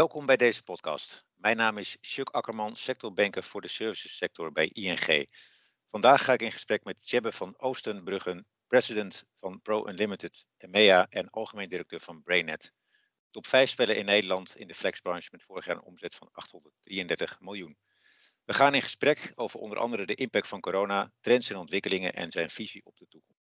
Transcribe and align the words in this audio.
Welkom 0.00 0.26
bij 0.26 0.36
deze 0.36 0.62
podcast. 0.62 1.24
Mijn 1.34 1.56
naam 1.56 1.78
is 1.78 1.96
Chuck 2.00 2.28
Akkerman, 2.30 2.76
sectorbanker 2.76 3.42
voor 3.42 3.60
de 3.60 3.68
servicessector 3.68 4.52
bij 4.52 4.68
ING. 4.68 5.28
Vandaag 5.86 6.24
ga 6.24 6.32
ik 6.32 6.42
in 6.42 6.52
gesprek 6.52 6.84
met 6.84 7.04
Tjebbe 7.06 7.32
van 7.32 7.58
Oostenbruggen, 7.58 8.46
president 8.66 9.24
van 9.36 9.60
Pro 9.62 9.88
Unlimited 9.88 10.46
EMEA 10.56 11.06
en 11.08 11.30
algemeen 11.30 11.68
directeur 11.68 12.00
van 12.00 12.22
Brainet. 12.22 12.72
Top 13.30 13.46
5 13.46 13.70
spellen 13.70 13.96
in 13.96 14.04
Nederland 14.04 14.56
in 14.56 14.66
de 14.66 14.74
flexbranche 14.74 15.28
met 15.32 15.42
vorig 15.42 15.66
jaar 15.66 15.76
een 15.76 15.82
omzet 15.82 16.14
van 16.14 16.28
833 16.32 17.40
miljoen. 17.40 17.76
We 18.44 18.52
gaan 18.52 18.74
in 18.74 18.82
gesprek 18.82 19.32
over 19.34 19.60
onder 19.60 19.78
andere 19.78 20.06
de 20.06 20.14
impact 20.14 20.48
van 20.48 20.60
corona, 20.60 21.12
trends 21.20 21.50
en 21.50 21.56
ontwikkelingen 21.56 22.12
en 22.14 22.30
zijn 22.30 22.50
visie 22.50 22.84
op 22.84 22.96
de 22.96 23.06
toekomst. 23.08 23.42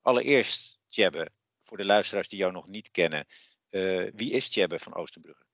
Allereerst, 0.00 0.78
Tjebbe, 0.88 1.30
voor 1.62 1.76
de 1.76 1.84
luisteraars 1.84 2.28
die 2.28 2.38
jou 2.38 2.52
nog 2.52 2.66
niet 2.66 2.90
kennen, 2.90 3.26
uh, 3.70 4.10
wie 4.14 4.32
is 4.32 4.48
Tjebbe 4.48 4.78
van 4.78 4.94
Oosterbrugge? 4.94 5.46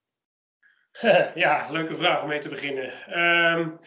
Ja, 1.34 1.70
leuke 1.70 1.96
vraag 1.96 2.22
om 2.22 2.28
mee 2.28 2.38
te 2.38 2.48
beginnen. 2.48 3.18
Um, 3.20 3.78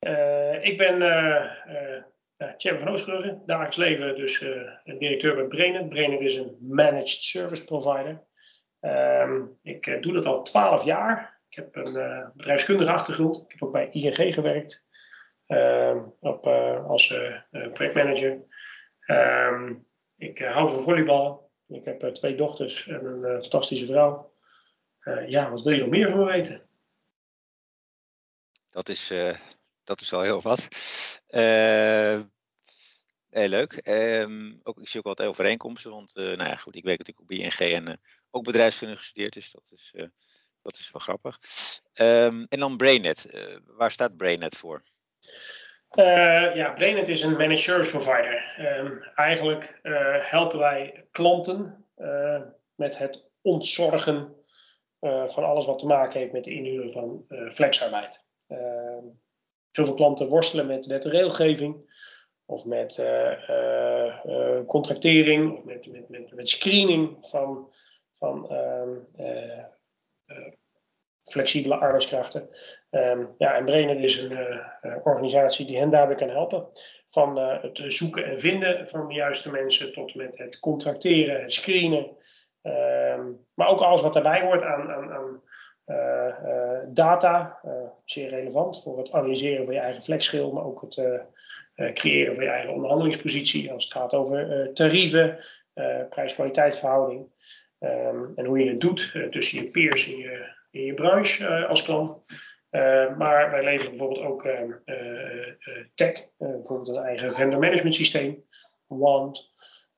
uh, 0.00 0.64
ik 0.64 0.78
ben 0.78 1.02
uh, 1.02 2.78
van 2.78 2.88
Oosterbrugge, 2.88 3.42
dagelijks 3.46 3.76
leven 3.76 4.16
dus 4.16 4.38
directeur 4.84 5.34
bij 5.34 5.44
Brenen. 5.44 5.88
Brenen 5.88 6.20
is 6.20 6.36
een 6.36 6.56
managed 6.60 7.08
service 7.08 7.64
provider. 7.64 8.26
Um, 8.80 9.58
ik 9.62 10.02
doe 10.02 10.12
dat 10.12 10.26
al 10.26 10.42
twaalf 10.42 10.84
jaar. 10.84 11.40
Ik 11.48 11.56
heb 11.56 11.76
een 11.76 12.32
bedrijfskundige 12.34 12.92
achtergrond. 12.92 13.36
Ik 13.44 13.50
heb 13.50 13.62
ook 13.62 13.72
bij 13.72 13.88
ING 13.90 14.34
gewerkt 14.34 14.86
ehm, 15.46 15.98
op, 16.20 16.46
als 16.86 17.20
projectmanager. 17.72 18.44
ik 20.16 20.38
hou 20.38 20.68
van 20.68 20.80
volleybal. 20.80 21.47
Ik 21.68 21.84
heb 21.84 22.04
uh, 22.04 22.10
twee 22.10 22.34
dochters 22.34 22.86
en 22.86 23.04
een 23.04 23.20
uh, 23.20 23.38
fantastische 23.38 23.86
vrouw. 23.86 24.32
Uh, 25.04 25.28
ja, 25.28 25.50
wat 25.50 25.62
wil 25.62 25.72
je 25.72 25.80
nog 25.80 25.88
meer 25.88 26.10
van 26.10 26.24
weten? 26.24 26.62
Dat 28.70 28.88
is, 28.88 29.12
dat 29.84 30.00
is 30.00 30.10
wel 30.10 30.22
heel 30.22 30.40
wat. 30.40 30.68
heel 33.28 33.48
leuk. 33.48 33.88
Um, 33.88 34.60
ook, 34.62 34.80
ik 34.80 34.88
zie 34.88 34.98
ook 34.98 35.16
wat 35.16 35.26
overeenkomsten, 35.26 35.90
want 35.90 36.14
nou 36.14 36.44
ja, 36.44 36.56
goed, 36.56 36.76
ik 36.76 36.84
werk 36.84 36.98
natuurlijk 36.98 37.30
op 37.30 37.36
ING 37.36 37.72
en 37.72 38.00
ook 38.30 38.44
bedrijfskunde 38.44 38.96
gestudeerd, 38.96 39.32
dus 39.32 39.50
dat 39.50 39.70
is, 39.72 39.92
dat 40.62 40.74
is 40.74 40.90
wel 40.90 41.00
grappig. 41.00 41.38
Um, 41.94 42.46
en 42.48 42.58
dan 42.58 42.76
Brainet. 42.76 43.26
waar 43.66 43.90
staat 43.90 44.16
Brainet 44.16 44.56
voor? 44.56 44.82
Uh, 45.94 46.54
ja, 46.54 46.72
Brainet 46.72 47.08
is 47.08 47.22
een 47.22 47.36
managed 47.36 47.58
service 47.58 47.90
provider. 47.90 48.56
Um, 48.78 49.02
eigenlijk 49.14 49.80
uh, 49.82 50.16
helpen 50.18 50.58
wij 50.58 51.06
klanten 51.10 51.84
uh, 51.98 52.40
met 52.74 52.98
het 52.98 53.30
ontzorgen 53.42 54.36
van 55.26 55.44
alles 55.44 55.66
wat 55.66 55.78
te 55.78 55.86
maken 55.86 56.20
heeft 56.20 56.32
met 56.32 56.44
de 56.44 56.54
inhuren 56.54 56.90
van 56.90 57.24
flexarbeid. 57.48 58.26
Ehm, 58.48 59.04
heel 59.72 59.84
veel 59.84 59.94
klanten 59.94 60.28
worstelen 60.28 60.66
met 60.66 60.86
wet 60.86 61.04
en 61.04 61.10
regelgeving, 61.10 61.76
of 62.46 62.66
met 62.66 63.02
contractering, 64.66 65.52
of 65.52 65.64
met, 65.64 65.86
met, 65.86 66.08
met, 66.08 66.34
met 66.34 66.48
screening 66.48 67.26
van, 67.26 67.72
van 68.10 68.48
uh, 69.16 69.64
flexibele 71.30 71.76
arbeidskrachten. 71.76 72.48
Um, 72.90 73.34
ja, 73.38 73.54
en 73.54 73.64
Brainerd 73.64 73.98
is 73.98 74.22
een 74.22 74.38
uh, 74.82 74.96
organisatie 75.02 75.66
die 75.66 75.78
hen 75.78 75.90
daarbij 75.90 76.16
kan 76.16 76.28
helpen. 76.28 76.66
Van 77.06 77.38
uh, 77.38 77.62
het 77.62 77.82
zoeken 77.86 78.24
en 78.24 78.38
vinden 78.38 78.88
van 78.88 79.08
de 79.08 79.14
juiste 79.14 79.50
mensen 79.50 79.92
tot 79.92 80.14
met 80.14 80.30
het 80.34 80.58
contracteren, 80.58 81.40
het 81.40 81.52
screenen. 81.52 82.16
Um, 82.62 83.46
maar 83.54 83.68
ook 83.68 83.80
alles 83.80 84.02
wat 84.02 84.12
daarbij 84.12 84.42
hoort 84.42 84.62
aan, 84.62 84.90
aan, 84.90 85.42
data. 86.92 87.60
zeer 88.04 88.28
relevant 88.28 88.82
voor 88.82 88.98
het 88.98 89.12
analyseren 89.12 89.64
van 89.64 89.74
je 89.74 89.80
eigen 89.80 90.02
flexschil, 90.02 90.50
maar 90.50 90.64
ook 90.64 90.80
het 90.80 91.02
creëren 91.94 92.34
van 92.34 92.44
je 92.44 92.50
eigen 92.50 92.74
onderhandelingspositie 92.74 93.72
als 93.72 93.84
het 93.84 93.92
gaat 93.92 94.14
over 94.14 94.70
tarieven, 94.72 95.38
prijs-kwaliteitsverhouding. 96.10 97.26
Um, 97.80 98.32
en 98.34 98.44
hoe 98.44 98.58
je 98.58 98.70
het 98.70 98.80
doet 98.80 99.14
tussen 99.30 99.62
je 99.62 99.70
peers 99.70 100.06
en 100.06 100.16
je 100.16 100.56
in 100.78 100.84
je 100.84 100.94
branche 100.94 101.46
eh, 101.46 101.68
als 101.68 101.82
klant. 101.82 102.22
Uh, 102.70 103.16
maar 103.16 103.50
wij 103.50 103.64
leveren 103.64 103.90
bijvoorbeeld 103.90 104.26
ook 104.26 104.44
uh, 104.44 104.72
tech, 105.94 106.28
bijvoorbeeld 106.36 106.88
een 106.88 107.04
eigen 107.04 107.32
vendor 107.32 107.58
management 107.58 107.94
systeem, 107.94 108.44
Want 108.86 109.50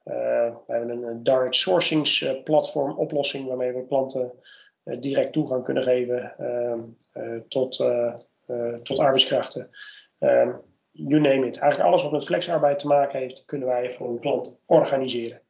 we 0.02 0.62
hebben 0.66 1.02
een 1.02 1.22
direct 1.22 1.56
sourcing 1.56 2.42
platform 2.44 2.98
oplossing 2.98 3.46
waarmee 3.48 3.72
we 3.72 3.86
klanten 3.86 4.32
direct 4.84 5.32
toegang 5.32 5.64
kunnen 5.64 5.82
geven 5.82 6.34
ehm, 6.38 6.80
tot, 7.48 7.84
tot 8.82 8.98
arbeidskrachten. 8.98 9.70
Ehm, 10.18 10.52
you 10.90 11.20
name 11.20 11.46
it. 11.46 11.58
Eigenlijk 11.58 11.90
alles 11.90 12.02
wat 12.02 12.12
met 12.12 12.24
flexarbeid 12.24 12.78
te 12.78 12.86
maken 12.86 13.18
heeft, 13.18 13.44
kunnen 13.44 13.68
wij 13.68 13.90
voor 13.90 14.08
een 14.08 14.20
klant 14.20 14.60
organiseren. 14.66 15.42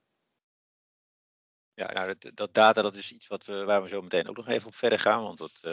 Ja, 1.80 1.92
nou, 1.92 2.14
dat, 2.18 2.36
dat, 2.36 2.54
data 2.54 2.82
dat 2.82 2.96
is 2.96 3.12
iets 3.12 3.26
wat 3.26 3.46
we, 3.46 3.64
waar 3.64 3.82
we 3.82 3.88
zo 3.88 4.02
meteen 4.02 4.28
ook 4.28 4.36
nog 4.36 4.48
even 4.48 4.66
op 4.66 4.74
verder 4.74 4.98
gaan. 4.98 5.22
Want 5.22 5.38
dat, 5.38 5.60
uh, 5.64 5.72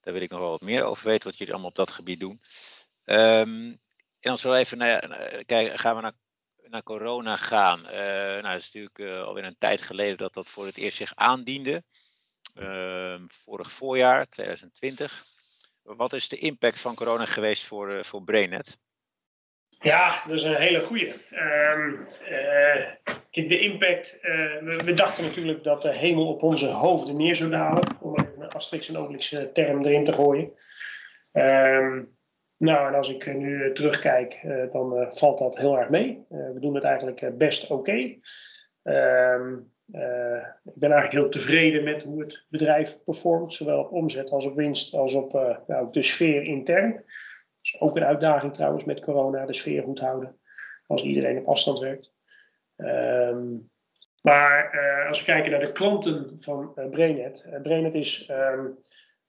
daar 0.00 0.12
wil 0.12 0.22
ik 0.22 0.30
nog 0.30 0.40
wel 0.40 0.50
wat 0.50 0.60
meer 0.60 0.82
over 0.82 1.06
weten, 1.06 1.28
wat 1.28 1.38
jullie 1.38 1.52
allemaal 1.52 1.70
op 1.70 1.76
dat 1.76 1.90
gebied 1.90 2.20
doen. 2.20 2.40
Um, 3.04 3.66
en 3.66 3.78
dan 4.20 4.38
zo 4.38 4.54
even 4.54 4.78
naar, 4.78 5.00
kijk, 5.44 5.80
gaan 5.80 5.96
we 5.96 6.02
naar, 6.02 6.12
naar 6.62 6.82
corona 6.82 7.36
gaan. 7.36 7.80
Uh, 7.80 7.92
nou, 8.42 8.42
dat 8.42 8.60
is 8.60 8.72
natuurlijk 8.72 8.98
uh, 8.98 9.22
alweer 9.22 9.44
een 9.44 9.58
tijd 9.58 9.82
geleden 9.82 10.16
dat 10.16 10.34
dat 10.34 10.48
voor 10.48 10.66
het 10.66 10.76
eerst 10.76 10.96
zich 10.96 11.14
aandiende. 11.14 11.82
Uh, 12.58 13.20
vorig 13.28 13.72
voorjaar, 13.72 14.28
2020. 14.28 15.24
Wat 15.82 16.12
is 16.12 16.28
de 16.28 16.38
impact 16.38 16.80
van 16.80 16.94
corona 16.94 17.26
geweest 17.26 17.64
voor, 17.64 18.04
voor 18.04 18.22
BrainNet? 18.22 18.78
Ja, 19.84 20.22
dat 20.26 20.36
is 20.36 20.42
een 20.42 20.56
hele 20.56 20.80
goede. 20.80 21.12
Um, 21.76 22.06
de 23.30 23.58
impact. 23.58 24.18
Uh, 24.22 24.82
we, 24.84 24.92
dachten 24.92 25.24
natuurlijk 25.24 25.64
dat 25.64 25.82
de 25.82 25.96
hemel 25.96 26.26
op 26.26 26.42
onze 26.42 26.66
hoofden 26.66 27.16
neer 27.16 27.34
zou 27.34 27.50
dalen. 27.50 27.96
Om 28.00 28.14
even 28.16 28.42
een 28.42 28.48
Asterix 28.48 28.88
en 28.88 28.96
Obelix 28.96 29.32
eh, 29.32 29.42
term 29.42 29.84
erin 29.84 30.04
te 30.04 30.12
gooien. 30.12 30.52
Um, 31.32 32.16
nou, 32.56 32.88
en 32.88 32.94
als 32.94 33.10
ik 33.10 33.34
nu 33.34 33.72
terugkijk, 33.72 34.40
dan 34.72 35.06
valt 35.08 35.38
dat 35.38 35.58
heel 35.58 35.78
erg 35.78 35.88
mee. 35.88 36.24
we 36.28 36.60
doen 36.60 36.74
het 36.74 36.84
eigenlijk 36.84 37.38
best 37.38 37.70
oké. 37.70 38.16
Um, 38.82 39.72
ik 40.64 40.74
ben 40.74 40.92
eigenlijk 40.92 41.12
heel 41.12 41.28
tevreden 41.28 41.84
met 41.84 42.02
hoe 42.02 42.20
het 42.20 42.44
bedrijf 42.48 43.02
performt, 43.02 43.52
zowel 43.52 43.80
op 43.80 43.92
omzet 43.92 44.30
als 44.30 44.46
op 44.46 44.56
winst, 44.56 44.94
als 44.94 45.14
op 45.14 45.62
nou, 45.66 45.88
de 45.90 46.02
sfeer 46.02 46.42
intern 46.42 47.04
is 47.64 47.80
ook 47.80 47.96
een 47.96 48.04
uitdaging 48.04 48.54
trouwens 48.54 48.84
met 48.84 49.00
corona, 49.00 49.46
de 49.46 49.52
sfeer 49.52 49.82
goed 49.82 50.00
houden. 50.00 50.38
Als 50.86 51.02
iedereen 51.02 51.38
op 51.38 51.46
afstand 51.46 51.78
werkt. 51.78 52.12
Um, 52.76 53.70
maar 54.22 54.74
uh, 54.74 55.08
als 55.08 55.18
we 55.18 55.24
kijken 55.24 55.50
naar 55.50 55.64
de 55.64 55.72
klanten 55.72 56.32
van 56.36 56.72
uh, 56.74 56.88
Brainet. 56.88 57.46
Uh, 57.50 57.60
Brainet 57.60 57.94
is 57.94 58.28
um, 58.30 58.78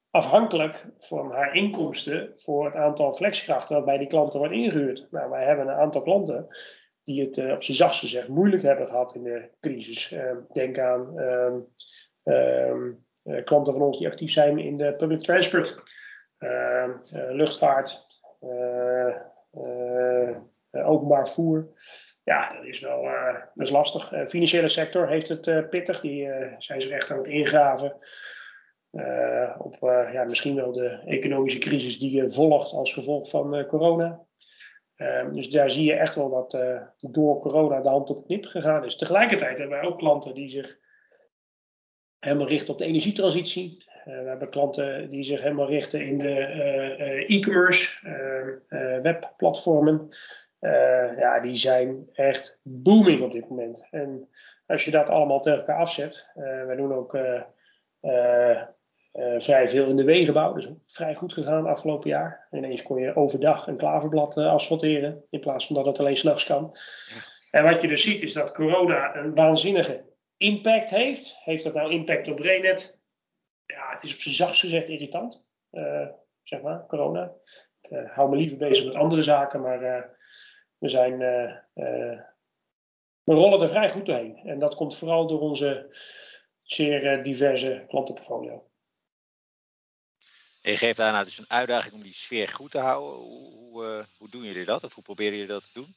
afhankelijk 0.09 0.85
van 0.97 1.31
haar 1.31 1.55
inkomsten 1.55 2.29
voor 2.33 2.65
het 2.65 2.75
aantal 2.75 3.13
flexkrachten 3.13 3.75
dat 3.75 3.85
bij 3.85 3.97
die 3.97 4.07
klanten 4.07 4.39
wordt 4.39 4.53
ingehuurd. 4.53 5.07
Nou, 5.11 5.29
wij 5.29 5.43
hebben 5.43 5.67
een 5.67 5.75
aantal 5.75 6.01
klanten 6.01 6.47
die 7.03 7.21
het 7.21 7.37
op 7.37 7.63
zijn 7.63 7.77
zachtst 7.77 7.99
gezegd 7.99 8.27
moeilijk 8.27 8.61
hebben 8.61 8.87
gehad 8.87 9.15
in 9.15 9.23
de 9.23 9.49
crisis. 9.59 10.11
Ehm, 10.11 10.37
denk 10.51 10.77
aan 10.77 11.13
klanten 13.43 13.73
van 13.73 13.81
ons 13.81 13.97
die 13.97 14.07
actief 14.07 14.31
zijn 14.31 14.59
in 14.59 14.77
de 14.77 14.95
public 14.95 15.21
transport, 15.21 15.83
luchtvaart, 17.09 17.89
eh, 17.91 17.99
eh, 17.99 18.14
openbaar 20.71 21.29
voer. 21.29 21.69
Ja, 22.23 22.53
dat 22.53 22.65
is 22.65 22.79
wel 22.79 23.01
dat 23.53 23.65
is 23.65 23.69
lastig. 23.69 24.09
De 24.09 24.27
financiële 24.27 24.67
sector 24.67 25.09
heeft 25.09 25.29
het 25.29 25.69
pittig. 25.69 25.99
Die 25.99 26.29
zijn 26.57 26.81
zich 26.81 26.91
echt 26.91 27.11
aan 27.11 27.17
het 27.17 27.27
ingraven. 27.27 27.97
Op 29.57 29.77
ja, 30.11 30.23
misschien 30.23 30.55
wel 30.55 30.71
de 30.71 31.01
economische 31.05 31.59
crisis 31.59 31.99
die 31.99 32.29
volgt 32.29 32.73
als 32.73 32.93
gevolg 32.93 33.29
van 33.29 33.65
corona. 33.65 34.19
Ehm, 34.95 35.31
dus 35.31 35.49
daar 35.49 35.71
zie 35.71 35.85
je 35.85 35.93
echt 35.93 36.15
wel 36.15 36.29
dat 36.29 36.51
door 36.97 37.39
corona 37.39 37.81
de 37.81 37.89
hand 37.89 38.09
op 38.09 38.15
het 38.15 38.25
knip 38.25 38.45
gegaan 38.45 38.85
is. 38.85 38.95
Tegelijkertijd 38.95 39.57
hebben 39.57 39.77
wij 39.77 39.87
ook 39.87 39.97
klanten 39.97 40.33
die 40.33 40.49
zich 40.49 40.79
helemaal 42.25 42.47
richten 42.47 42.73
op 42.73 42.77
de 42.77 42.85
energietransitie. 42.85 43.83
Eh, 44.05 44.21
we 44.21 44.27
hebben 44.27 44.49
klanten 44.49 45.09
die 45.09 45.23
zich 45.23 45.41
helemaal 45.41 45.69
richten 45.69 46.05
in 46.05 46.17
de 46.17 46.35
eh, 46.35 47.01
eh, 47.01 47.29
e-commerce, 47.29 48.07
webplatformen. 49.05 50.07
ja, 51.17 51.39
die 51.39 51.55
zijn 51.55 52.09
echt 52.13 52.59
booming 52.63 53.21
op 53.21 53.31
dit 53.31 53.49
moment. 53.49 53.87
En 53.91 54.29
als 54.65 54.85
je 54.85 54.91
dat 54.91 55.09
allemaal 55.09 55.39
tegen 55.39 55.59
elkaar 55.59 55.79
afzet, 55.79 56.31
wij 56.33 56.75
doen 56.75 56.93
ook 56.93 57.17
vrij 59.37 59.67
veel 59.67 59.85
in 59.85 59.95
de 59.95 60.03
wegenbouw. 60.03 60.53
Dus 60.53 60.69
vrij 60.85 61.15
goed 61.15 61.33
gegaan 61.33 61.67
afgelopen 61.67 62.09
jaar. 62.09 62.47
Ineens 62.51 62.81
kon 62.81 63.01
je 63.01 63.15
overdag 63.15 63.67
een 63.67 63.77
klaverblad 63.77 64.37
asfalteren. 64.37 65.23
In 65.29 65.39
plaats 65.39 65.67
van 65.67 65.75
dat 65.75 65.85
het 65.85 65.99
alleen 65.99 66.17
s'nachts 66.17 66.45
kan. 66.45 66.75
En 67.51 67.63
wat 67.63 67.81
je 67.81 67.87
dus 67.87 68.03
ziet 68.03 68.21
is 68.21 68.33
dat 68.33 68.51
corona 68.51 69.15
een 69.15 69.35
waanzinnige 69.35 70.05
impact 70.37 70.89
heeft. 70.89 71.37
Heeft 71.43 71.63
dat 71.63 71.73
nou 71.73 71.91
impact 71.91 72.27
op 72.27 72.39
Renet? 72.39 72.99
ja, 73.65 73.91
het 73.91 74.03
is 74.03 74.13
op 74.13 74.19
zijn 74.19 74.35
zachtst 74.35 74.59
gezegd 74.59 74.89
irritant. 74.89 75.49
zeg 76.41 76.61
maar, 76.61 76.85
corona. 76.87 77.33
Ik 77.89 78.11
hou 78.11 78.29
me 78.29 78.35
liever 78.35 78.57
bezig 78.57 78.85
met 78.85 78.95
andere 78.95 79.21
zaken, 79.21 79.61
maar 79.61 79.79
we 80.77 80.89
zijn 80.89 81.17
we 83.25 83.33
rollen 83.33 83.61
er 83.61 83.67
vrij 83.67 83.89
goed 83.89 84.05
doorheen. 84.05 84.37
En 84.37 84.59
dat 84.59 84.75
komt 84.75 84.97
vooral 84.97 85.27
door 85.27 85.39
onze 85.39 85.95
zeer 86.61 87.23
diverse 87.23 87.85
klantenportfolio. 87.87 88.69
En 90.61 90.71
je 90.71 90.77
geeft 90.77 90.97
daarna 90.97 91.23
dus 91.23 91.37
een 91.37 91.49
uitdaging 91.49 91.93
om 91.93 92.01
die 92.01 92.13
sfeer 92.13 92.47
goed 92.47 92.71
te 92.71 92.77
houden. 92.77 93.19
Hoe, 93.19 93.51
hoe, 93.51 93.83
uh, 93.83 94.03
hoe 94.17 94.29
doen 94.29 94.43
jullie 94.43 94.65
dat? 94.65 94.83
Of 94.83 94.93
hoe 94.93 95.03
proberen 95.03 95.31
jullie 95.31 95.47
dat 95.47 95.61
te 95.61 95.79
doen? 95.79 95.95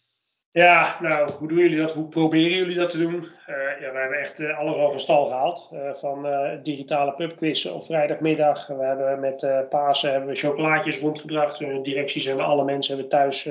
Ja, 0.52 0.96
nou, 1.00 1.30
hoe 1.32 1.48
doen 1.48 1.58
jullie 1.58 1.78
dat? 1.78 1.92
Hoe 1.92 2.08
proberen 2.08 2.56
jullie 2.56 2.76
dat 2.76 2.90
te 2.90 2.98
doen? 2.98 3.14
Uh, 3.14 3.80
ja, 3.80 3.92
we 3.92 3.98
hebben 3.98 4.18
echt 4.18 4.40
uh, 4.40 4.58
alles 4.58 4.76
al 4.76 4.90
van 4.90 5.00
stal 5.00 5.26
gehaald. 5.26 5.70
Uh, 5.72 5.92
van 5.92 6.26
digitale 6.62 7.14
pubquizzen 7.14 7.74
op 7.74 7.84
vrijdagmiddag. 7.84 8.66
We 8.66 8.84
hebben 8.84 9.20
met 9.20 9.68
Pasen 9.68 10.10
hebben 10.10 10.28
we 10.28 10.34
chocolaatjes 10.34 10.98
rondgebracht. 10.98 11.58
Directies 11.82 12.24
hebben 12.24 12.44
alle 12.44 12.64
mensen 12.64 12.94
hebben 12.94 13.10
thuis 13.10 13.48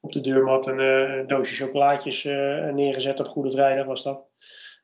op 0.00 0.12
de 0.12 0.20
deurmat 0.20 0.66
een, 0.66 1.24
doosje 1.26 1.64
chocolaatjes 1.64 2.24
neergezet. 2.72 3.20
Op 3.20 3.26
Goede 3.26 3.50
Vrijdag 3.50 3.86
was 3.86 4.02
dat. 4.02 4.26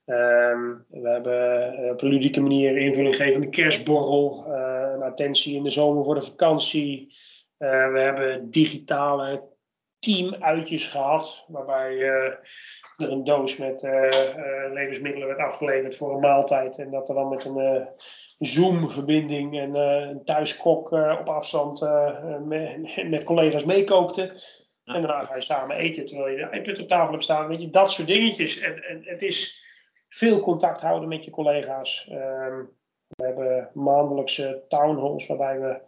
Um, 0.06 0.84
we 0.88 1.08
hebben 1.08 1.90
op 1.90 2.02
een 2.02 2.08
ludieke 2.08 2.40
manier 2.40 2.76
invulling 2.76 3.16
gegeven 3.16 3.34
aan 3.34 3.50
de 3.50 3.56
kerstborrel. 3.56 4.46
een 4.94 5.02
attentie 5.02 5.56
in 5.56 5.62
de 5.62 5.70
zomer 5.70 6.04
voor 6.04 6.14
de 6.14 6.22
vakantie. 6.22 7.06
we 7.58 8.00
hebben 8.00 8.50
digitale 8.50 9.52
teamuitjes 10.04 10.86
gehad, 10.86 11.44
waarbij 11.48 11.92
uh, 11.92 12.24
er 12.96 13.10
een 13.10 13.24
doos 13.24 13.56
met 13.56 13.82
uh, 13.82 13.92
uh, 13.92 14.72
levensmiddelen 14.72 15.26
werd 15.26 15.40
afgeleverd 15.40 15.96
voor 15.96 16.14
een 16.14 16.20
maaltijd. 16.20 16.78
En 16.78 16.90
dat 16.90 17.08
er 17.08 17.14
dan 17.14 17.28
met 17.28 17.44
een 17.44 17.88
Zoom-verbinding 18.38 19.58
en 19.58 19.74
een 19.74 20.24
thuiskok 20.24 20.90
op 20.90 21.28
afstand 21.28 21.80
met, 22.44 23.04
met, 23.10 23.24
collega's 23.24 23.64
meekookte. 23.64 24.22
En 24.84 25.02
daarna 25.02 25.24
ga 25.24 25.34
je 25.34 25.42
samen 25.42 25.76
eten 25.76 26.06
terwijl 26.06 26.36
je 26.36 26.48
de 26.50 26.56
iPad 26.58 26.78
op 26.78 26.88
tafel 26.88 27.10
hebt 27.10 27.24
staan. 27.24 27.48
Weet 27.48 27.60
je, 27.60 27.70
dat 27.70 27.92
soort 27.92 28.08
dingetjes. 28.08 28.60
En, 28.60 28.82
en 28.82 29.00
het 29.04 29.22
is 29.22 29.62
veel 30.08 30.40
contact 30.40 30.80
houden 30.80 31.08
met 31.08 31.24
je 31.24 31.30
collega's. 31.30 32.08
Um, 32.12 32.76
we 33.08 33.24
hebben 33.24 33.70
maandelijkse 33.72 34.64
townhalls 34.68 35.26
waarbij 35.26 35.60
we 35.60 35.80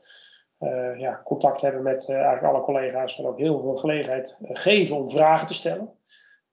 uh, 0.61 0.99
ja, 0.99 1.21
contact 1.25 1.61
hebben 1.61 1.83
met 1.83 2.09
uh, 2.09 2.17
eigenlijk 2.17 2.45
alle 2.55 2.63
collega's 2.63 3.19
en 3.19 3.27
ook 3.27 3.39
heel 3.39 3.61
veel 3.61 3.75
gelegenheid 3.75 4.39
uh, 4.43 4.51
geven 4.53 4.97
om 4.97 5.11
vragen 5.11 5.47
te 5.47 5.55
stellen. 5.55 5.95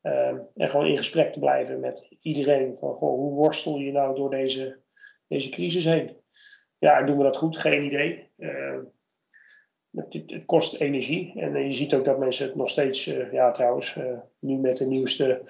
Ehm, 0.01 0.37
en 0.55 0.69
gewoon 0.69 0.85
in 0.85 0.97
gesprek 0.97 1.31
te 1.31 1.39
blijven 1.39 1.79
met 1.79 2.15
iedereen 2.21 2.75
van 2.75 2.95
hoe 2.95 3.33
worstel 3.33 3.77
je 3.77 3.91
nou 3.91 4.15
door 4.15 4.29
deze, 4.29 4.79
deze 5.27 5.49
crisis 5.49 5.85
heen? 5.85 6.17
Ja, 6.77 6.99
en 6.99 7.05
doen 7.05 7.17
we 7.17 7.23
dat 7.23 7.37
goed? 7.37 7.57
Geen 7.57 7.83
idee. 7.83 8.31
Ehm, 8.37 8.83
het, 9.91 10.13
het, 10.13 10.45
kost 10.45 10.75
energie 10.75 11.41
en 11.41 11.63
je 11.63 11.71
ziet 11.71 11.93
ook 11.93 12.05
dat 12.05 12.19
mensen 12.19 12.45
het 12.45 12.55
nog 12.55 12.69
steeds, 12.69 13.03
ja 13.31 13.51
trouwens, 13.51 13.99
nu 14.39 14.57
met 14.57 14.77
de 14.77 14.85
nieuwste 14.85 15.41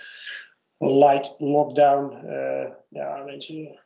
light 0.77 1.35
lockdown, 1.39 2.27
ja 2.89 3.23
mensen 3.25 3.79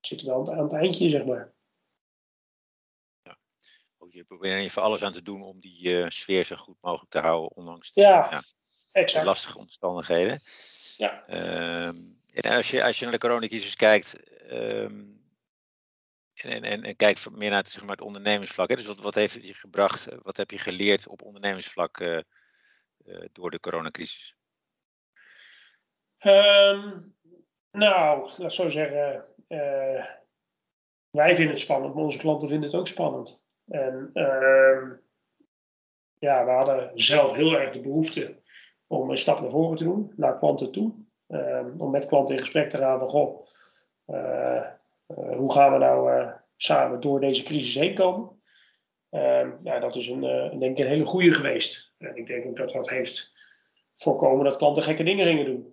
zitten 0.00 0.26
wel 0.26 0.52
aan 0.52 0.62
het 0.62 0.72
eindje 0.72 1.08
zeg 1.08 1.26
maar 1.26 1.53
je 4.14 4.24
probeert 4.24 4.60
even 4.60 4.82
alles 4.82 5.02
aan 5.02 5.12
te 5.12 5.22
doen 5.22 5.42
om 5.42 5.60
die 5.60 5.88
uh, 5.88 6.08
sfeer 6.08 6.44
zo 6.44 6.56
goed 6.56 6.76
mogelijk 6.80 7.10
te 7.10 7.18
houden, 7.18 7.56
ondanks 7.56 7.92
de, 7.92 8.00
ja, 8.00 8.42
exact. 8.92 9.24
lastige 9.24 9.58
omstandigheden. 9.58 10.40
Ja. 10.96 11.24
Um, 11.86 12.22
en 12.26 12.50
als 12.50 12.70
je, 12.70 12.84
als 12.84 12.98
je 12.98 13.04
naar 13.04 13.12
de 13.12 13.20
coronacrisis 13.20 13.76
kijkt, 13.76 14.16
um, 14.50 15.22
en, 16.34 16.62
en, 16.62 16.82
en 16.82 16.96
kijkt 16.96 17.30
meer 17.30 17.50
naar 17.50 17.58
het, 17.58 17.70
zeg 17.70 17.82
maar, 17.82 17.96
het 17.96 18.00
ondernemersvlak, 18.00 18.68
hè? 18.68 18.76
dus 18.76 18.86
wat, 18.86 19.00
wat 19.00 19.14
heeft 19.14 19.34
het 19.34 19.46
je 19.46 19.54
gebracht, 19.54 20.08
wat 20.22 20.36
heb 20.36 20.50
je 20.50 20.58
geleerd 20.58 21.06
op 21.06 21.22
ondernemersvlak 21.22 22.00
uh, 22.00 22.20
uh, 23.06 23.24
door 23.32 23.50
de 23.50 23.60
coronacrisis? 23.60 24.36
Um, 26.18 27.16
nou, 27.70 28.30
laat 28.36 28.52
zo 28.52 28.68
zeggen, 28.68 29.24
wij 31.10 31.34
vinden 31.34 31.54
het 31.54 31.60
spannend, 31.60 31.94
maar 31.94 32.04
onze 32.04 32.18
klanten 32.18 32.48
vinden 32.48 32.70
het 32.70 32.78
ook 32.78 32.88
spannend. 32.88 33.43
En 33.68 34.10
uh, 34.14 34.90
ja, 36.18 36.44
we 36.44 36.50
hadden 36.50 36.90
zelf 36.94 37.34
heel 37.34 37.52
erg 37.52 37.72
de 37.72 37.80
behoefte 37.80 38.42
om 38.86 39.10
een 39.10 39.18
stap 39.18 39.40
naar 39.40 39.50
voren 39.50 39.76
te 39.76 39.84
doen, 39.84 40.12
naar 40.16 40.38
klanten 40.38 40.72
toe. 40.72 40.94
Uh, 41.28 41.66
om 41.76 41.90
met 41.90 42.06
klanten 42.06 42.34
in 42.34 42.40
gesprek 42.40 42.70
te 42.70 42.76
gaan 42.76 42.98
van, 42.98 43.08
goh, 43.08 43.42
uh, 44.06 44.66
hoe 45.06 45.52
gaan 45.52 45.72
we 45.72 45.78
nou 45.78 46.12
eh, 46.12 46.32
samen 46.56 47.00
door 47.00 47.20
deze 47.20 47.42
crisis 47.42 47.74
heen 47.74 47.94
komen? 47.94 48.30
Ehm, 49.10 49.50
ja, 49.62 49.78
dat 49.78 49.96
is 49.96 50.08
een, 50.08 50.20
denk 50.58 50.78
ik 50.78 50.84
een 50.84 50.90
hele 50.90 51.04
goede 51.04 51.32
geweest. 51.32 51.92
En 51.98 52.16
ik 52.16 52.26
denk 52.26 52.46
ook 52.46 52.56
dat 52.56 52.70
dat 52.70 52.90
heeft 52.90 53.30
voorkomen 53.94 54.44
dat 54.44 54.56
klanten 54.56 54.82
gekke 54.82 55.04
dingen 55.04 55.26
gingen 55.26 55.44
doen. 55.44 55.72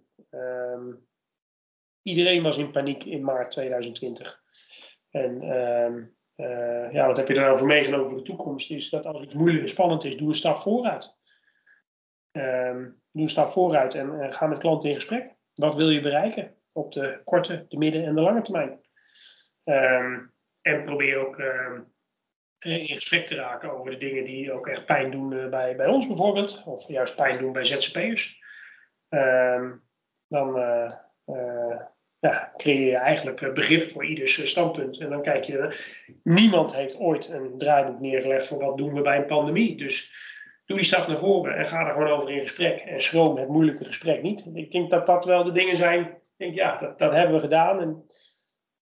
iedereen 2.01 2.43
was 2.43 2.57
in 2.57 2.71
paniek 2.71 3.03
in 3.03 3.23
maart 3.23 3.51
2020. 3.51 4.43
En 5.09 5.39
uh, 6.41 6.91
ja, 6.91 7.07
wat 7.07 7.17
heb 7.17 7.27
je 7.27 7.33
daarover 7.33 7.67
meegenomen 7.67 8.09
voor 8.09 8.17
de 8.17 8.23
toekomst? 8.23 8.71
Is 8.71 8.89
dat 8.89 9.05
als 9.05 9.21
iets 9.21 9.33
moeilijk 9.33 9.63
en 9.63 9.69
spannend 9.69 10.03
is, 10.03 10.17
doe 10.17 10.27
een 10.27 10.33
stap 10.33 10.59
vooruit. 10.59 11.15
Um, 12.31 13.01
doe 13.11 13.21
een 13.21 13.27
stap 13.27 13.47
vooruit 13.47 13.95
en 13.95 14.33
ga 14.33 14.47
met 14.47 14.59
klanten 14.59 14.89
in 14.89 14.95
gesprek. 14.95 15.35
Wat 15.53 15.75
wil 15.75 15.89
je 15.89 15.99
bereiken 15.99 16.55
op 16.71 16.91
de 16.91 17.21
korte, 17.23 17.65
de 17.67 17.77
midden 17.77 18.05
en 18.05 18.15
de 18.15 18.21
lange 18.21 18.41
termijn? 18.41 18.79
Um, 19.63 20.33
en 20.61 20.85
probeer 20.85 21.27
ook 21.27 21.39
uh, 21.39 21.79
in 22.59 22.85
gesprek 22.85 23.27
te 23.27 23.35
raken 23.35 23.71
over 23.71 23.91
de 23.91 23.97
dingen 23.97 24.25
die 24.25 24.51
ook 24.51 24.67
echt 24.67 24.85
pijn 24.85 25.11
doen 25.11 25.31
uh, 25.31 25.49
bij, 25.49 25.75
bij 25.75 25.88
ons 25.88 26.07
bijvoorbeeld. 26.07 26.63
Of 26.65 26.88
juist 26.88 27.15
pijn 27.15 27.38
doen 27.38 27.51
bij 27.51 27.65
ZZP'ers. 27.65 28.43
Dan 30.27 30.55
ja, 32.21 32.53
creëer 32.57 32.85
je 32.85 32.97
eigenlijk 32.97 33.53
begrip 33.53 33.85
voor 33.85 34.06
ieders 34.06 34.39
eh, 34.39 34.45
standpunt. 34.45 35.00
En 35.00 35.09
dan 35.09 35.21
kijk 35.21 35.44
je, 35.44 35.75
niemand 36.23 36.75
heeft 36.75 37.00
ooit 37.00 37.29
een 37.29 37.57
draaiboek 37.57 38.00
neergelegd 38.00 38.47
voor 38.47 38.59
wat 38.59 38.77
doen 38.77 38.94
we 38.94 39.01
bij 39.01 39.18
een 39.18 39.25
pandemie. 39.25 39.77
Dus 39.77 40.13
doe 40.65 40.77
die 40.77 40.85
stap 40.85 41.07
naar 41.07 41.18
voren 41.18 41.57
en 41.57 41.68
ga 41.68 41.88
er 41.88 41.94
gewoon 41.94 42.09
over 42.09 42.31
in 42.31 42.41
gesprek. 42.41 42.79
En 42.79 43.01
schroom 43.01 43.38
het 43.38 43.48
moeilijke 43.48 43.86
gesprek 43.86 44.22
niet. 44.22 44.45
Ik 44.53 44.72
denk 44.72 44.89
dat 44.89 45.05
dat 45.05 45.25
wel 45.25 45.43
de 45.43 45.51
dingen 45.51 45.77
zijn. 45.77 46.01
Ik 46.01 46.38
denk, 46.38 46.55
ja, 46.55 46.77
dat, 46.79 47.00
dat 47.00 47.12
hebben 47.12 47.36
we 47.36 47.39
gedaan. 47.41 47.79
En 47.79 48.05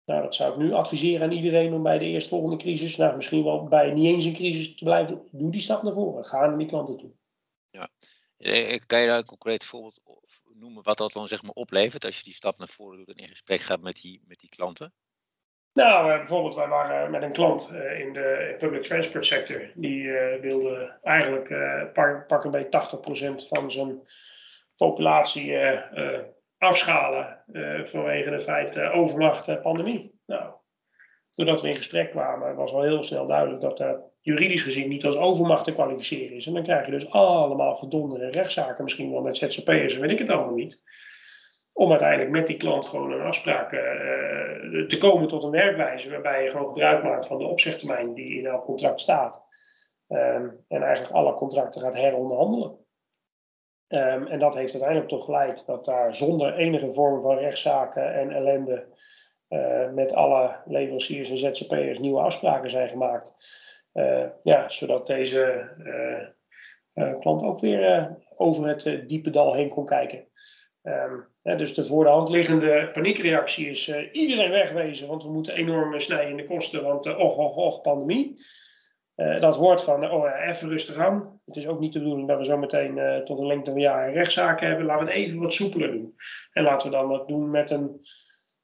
nou, 0.04 0.22
dat 0.22 0.34
zou 0.34 0.52
ik 0.52 0.58
nu 0.58 0.72
adviseren 0.72 1.22
aan 1.22 1.36
iedereen 1.36 1.72
om 1.72 1.82
bij 1.82 1.98
de 1.98 2.04
eerstvolgende 2.04 2.56
crisis, 2.56 2.96
nou, 2.96 3.14
misschien 3.14 3.44
wel 3.44 3.64
bij 3.64 3.90
niet 3.90 4.14
eens 4.14 4.24
een 4.24 4.32
crisis 4.32 4.74
te 4.74 4.84
blijven. 4.84 5.28
Doe 5.32 5.50
die 5.50 5.60
stap 5.60 5.82
naar 5.82 5.92
voren. 5.92 6.24
Ga 6.24 6.46
naar 6.46 6.58
die 6.58 6.66
klanten 6.66 6.96
toe. 6.96 7.10
Ja. 7.70 7.88
Eh, 8.38 8.80
kan 8.86 9.00
je 9.00 9.06
daar 9.06 9.18
een 9.18 9.24
concreet 9.24 9.64
voorbeeld 9.64 10.00
noemen 10.54 10.82
wat 10.82 10.98
dat 10.98 11.12
dan 11.12 11.28
zeg 11.28 11.42
maar 11.42 11.52
oplevert 11.52 12.04
als 12.04 12.18
je 12.18 12.24
die 12.24 12.34
stap 12.34 12.58
naar 12.58 12.68
voren 12.68 12.96
doet 12.96 13.08
en 13.08 13.24
in 13.24 13.28
gesprek 13.28 13.60
gaat 13.60 13.80
met 13.80 14.00
die, 14.00 14.22
met 14.26 14.38
die 14.38 14.48
klanten? 14.48 14.92
Nou, 15.72 16.10
uh, 16.10 16.16
bijvoorbeeld, 16.16 16.54
wij 16.54 16.68
waren 16.68 17.10
met 17.10 17.22
een 17.22 17.32
klant 17.32 17.70
in 17.72 18.12
de 18.12 18.54
public 18.58 18.82
transport 18.82 19.26
sector. 19.26 19.70
Die 19.74 20.10
wilde 20.40 20.98
eigenlijk 21.02 21.48
pak, 22.26 22.50
beetje 22.50 22.68
80% 23.42 23.48
van 23.48 23.70
zijn 23.70 24.00
populatie 24.76 25.58
afschalen 26.58 27.42
vanwege 27.84 28.30
de 28.30 28.40
feit 28.40 28.78
overmacht 28.78 29.62
pandemie. 29.62 30.20
Nou, 30.26 30.54
doordat 31.30 31.62
we 31.62 31.68
in 31.68 31.76
gesprek 31.76 32.10
kwamen, 32.10 32.54
was 32.54 32.72
wel 32.72 32.82
heel 32.82 33.02
snel 33.02 33.26
duidelijk 33.26 33.60
dat 33.60 33.76
dat 33.76 34.13
juridisch 34.24 34.62
gezien 34.62 34.88
niet 34.88 35.04
als 35.04 35.16
overmacht 35.16 35.64
te 35.64 35.72
kwalificeren 35.72 36.36
is. 36.36 36.46
En 36.46 36.54
dan 36.54 36.62
krijg 36.62 36.86
je 36.86 36.92
dus 36.92 37.10
allemaal 37.10 37.74
gedonderde 37.74 38.30
rechtszaken, 38.30 38.84
misschien 38.84 39.10
wel 39.10 39.20
met 39.20 39.36
ZZP'ers, 39.36 39.98
weet 39.98 40.10
ik 40.10 40.18
het 40.18 40.30
allemaal 40.30 40.54
niet. 40.54 40.82
Om 41.72 41.90
uiteindelijk 41.90 42.30
met 42.30 42.46
die 42.46 42.56
klant 42.56 42.86
gewoon 42.86 43.12
een 43.12 43.26
afspraak 43.26 43.72
uh, 43.72 43.80
te 44.86 44.96
komen 44.98 45.28
tot 45.28 45.44
een 45.44 45.50
werkwijze 45.50 46.10
waarbij 46.10 46.42
je 46.42 46.50
gewoon 46.50 46.68
gebruik 46.68 47.02
maakt 47.02 47.26
van 47.26 47.38
de 47.38 47.44
opzegtermijn 47.44 48.14
die 48.14 48.38
in 48.38 48.46
elk 48.46 48.64
contract 48.64 49.00
staat. 49.00 49.46
Um, 50.08 50.64
en 50.68 50.82
eigenlijk 50.82 51.14
alle 51.14 51.32
contracten 51.32 51.80
gaat 51.80 51.96
heronderhandelen. 51.96 52.78
Um, 53.88 54.26
en 54.26 54.38
dat 54.38 54.54
heeft 54.54 54.72
uiteindelijk 54.72 55.10
toch 55.10 55.24
geleid 55.24 55.66
dat 55.66 55.84
daar 55.84 56.14
zonder 56.14 56.54
enige 56.54 56.92
vorm 56.92 57.20
van 57.20 57.38
rechtszaken 57.38 58.14
en 58.14 58.30
ellende 58.30 58.86
uh, 59.48 59.90
met 59.90 60.14
alle 60.14 60.62
leveranciers 60.64 61.30
en 61.30 61.38
ZZP'ers 61.38 61.98
nieuwe 61.98 62.20
afspraken 62.20 62.70
zijn 62.70 62.88
gemaakt. 62.88 63.34
Uh, 63.94 64.26
ja, 64.42 64.68
zodat 64.68 65.06
deze 65.06 65.70
uh, 66.94 67.14
klant 67.14 67.42
ook 67.42 67.60
weer 67.60 68.16
over 68.36 68.66
het 68.66 69.02
diepe 69.06 69.30
dal 69.30 69.54
heen 69.54 69.68
kon 69.68 69.84
kijken. 69.84 70.28
Um, 70.82 71.32
dus 71.56 71.74
de 71.74 71.84
voor 71.84 72.04
de 72.04 72.10
hand 72.10 72.28
liggende 72.28 72.90
paniekreactie 72.92 73.68
is 73.68 74.10
iedereen 74.12 74.50
wegwezen, 74.50 75.08
want 75.08 75.22
we 75.22 75.30
moeten 75.30 75.54
enorm 75.54 76.00
snijden 76.00 76.30
in 76.30 76.36
de 76.36 76.44
kosten, 76.44 76.82
want 76.82 77.06
och, 77.06 77.38
och, 77.38 77.56
och, 77.56 77.80
pandemie. 77.80 78.34
dat 79.14 79.56
woord 79.56 79.84
van, 79.84 80.10
oh 80.10 80.24
ja, 80.24 80.42
even 80.42 80.68
rustig 80.68 80.96
aan. 80.96 81.40
Het 81.44 81.56
is 81.56 81.68
ook 81.68 81.80
niet 81.80 81.92
de 81.92 81.98
bedoeling 81.98 82.28
dat 82.28 82.38
we 82.38 82.44
zo 82.44 82.58
meteen 82.58 83.24
tot 83.24 83.38
een 83.38 83.46
lengte 83.46 83.70
van 83.70 83.80
jaren 83.80 84.12
rechtszaken 84.12 84.66
hebben. 84.66 84.86
Laten 84.86 85.06
we 85.06 85.12
het 85.12 85.20
even 85.20 85.40
wat 85.40 85.52
soepeler 85.52 85.92
doen. 85.92 86.14
En 86.52 86.62
laten 86.62 86.90
we 86.90 86.96
dan 86.96 87.08
dat 87.08 87.26
doen 87.28 87.50
met 87.50 87.70
een 87.70 88.00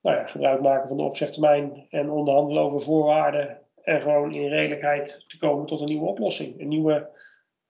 nou 0.02 0.16
ja, 0.16 0.26
gebruik 0.26 0.62
maken 0.62 0.88
van 0.88 0.96
de 0.96 1.02
opzegtermijn 1.02 1.86
en 1.88 2.10
onderhandelen 2.10 2.62
over 2.62 2.80
voorwaarden. 2.80 3.58
En 3.90 4.02
gewoon 4.02 4.34
in 4.34 4.48
redelijkheid 4.48 5.24
te 5.26 5.36
komen 5.36 5.66
tot 5.66 5.80
een 5.80 5.86
nieuwe 5.86 6.08
oplossing, 6.08 6.60
een 6.60 6.68
nieuwe, 6.68 7.16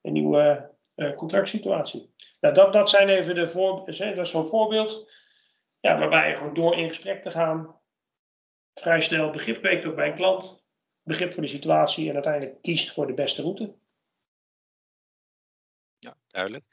een 0.00 0.12
nieuwe 0.12 0.70
uh, 0.96 1.16
contractsituatie. 1.16 2.14
Nou, 2.40 2.54
dat, 2.54 2.72
dat 2.72 2.90
zijn 2.90 3.08
even 3.08 3.34
de 3.34 3.46
voor, 3.46 3.84
dat 3.84 4.18
is 4.18 4.30
zo'n 4.30 4.46
voorbeeld 4.46 5.12
ja, 5.80 5.98
waarbij 5.98 6.28
je 6.28 6.36
gewoon 6.36 6.54
door 6.54 6.76
in 6.76 6.88
gesprek 6.88 7.22
te 7.22 7.30
gaan, 7.30 7.80
vrij 8.72 9.00
snel 9.00 9.30
begrip 9.30 9.60
kweekt 9.60 9.84
ook 9.84 9.94
bij 9.94 10.08
een 10.08 10.14
klant, 10.14 10.66
begrip 11.02 11.32
voor 11.32 11.42
de 11.42 11.48
situatie 11.48 12.08
en 12.08 12.14
uiteindelijk 12.14 12.62
kiest 12.62 12.92
voor 12.92 13.06
de 13.06 13.14
beste 13.14 13.42
route. 13.42 13.74
Ja, 15.98 16.16
duidelijk. 16.26 16.64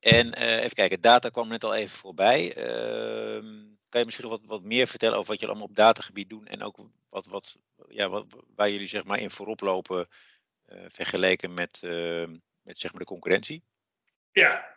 En 0.00 0.38
uh, 0.38 0.56
even 0.56 0.74
kijken, 0.74 1.00
data 1.00 1.28
kwam 1.28 1.48
net 1.48 1.64
al 1.64 1.74
even 1.74 1.96
voorbij. 1.96 2.56
Uh, 2.56 3.71
kan 3.92 4.00
je 4.00 4.06
misschien 4.06 4.28
nog 4.28 4.38
wat, 4.38 4.48
wat 4.48 4.62
meer 4.62 4.86
vertellen 4.86 5.16
over 5.16 5.30
wat 5.30 5.40
je 5.40 5.46
allemaal 5.46 5.66
op 5.66 5.74
datagebied 5.74 6.28
doen 6.28 6.46
en 6.46 6.62
ook 6.62 6.76
wat, 7.08 7.26
wat, 7.26 7.58
ja, 7.88 8.08
wat, 8.08 8.26
waar 8.54 8.70
jullie 8.70 8.86
zeg 8.86 9.04
maar 9.04 9.18
in 9.18 9.30
voorop 9.30 9.60
lopen 9.60 10.08
uh, 10.72 10.78
vergeleken 10.88 11.54
met, 11.54 11.80
ehm, 11.84 12.30
met 12.62 12.78
zeg 12.78 12.90
maar 12.90 13.00
de 13.00 13.06
concurrentie? 13.06 13.62
Ja, 14.32 14.72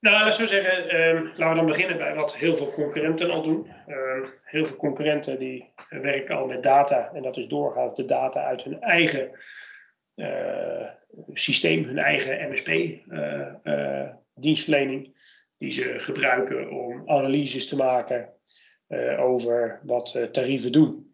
nou, 0.00 0.24
laten 0.24 0.42
we 0.42 0.48
zeggen, 0.48 0.84
uh, 0.84 1.22
laten 1.22 1.48
we 1.48 1.54
dan 1.54 1.66
beginnen 1.66 1.96
bij 1.96 2.14
wat 2.14 2.36
heel 2.36 2.54
veel 2.54 2.72
concurrenten 2.72 3.30
al 3.30 3.42
doen. 3.42 3.72
Uh, 3.86 4.28
heel 4.44 4.64
veel 4.64 4.76
concurrenten 4.76 5.38
die 5.38 5.72
werken 5.88 6.36
al 6.36 6.46
met 6.46 6.62
data 6.62 7.12
en 7.12 7.22
dat 7.22 7.36
is 7.36 7.48
doorgaans 7.48 7.96
de 7.96 8.04
data 8.04 8.44
uit 8.44 8.62
hun 8.62 8.80
eigen 8.80 9.30
uh, 10.14 10.90
systeem, 11.32 11.84
hun 11.84 11.98
eigen 11.98 12.50
MSP-dienstverlening, 12.50 15.06
eh, 15.06 15.12
die 15.60 15.70
ze 15.70 15.98
gebruiken 15.98 16.70
om 16.70 17.02
analyses 17.06 17.68
te 17.68 17.76
maken 17.76 18.32
over 19.18 19.80
wat 19.82 20.28
tarieven 20.32 20.72
doen. 20.72 21.12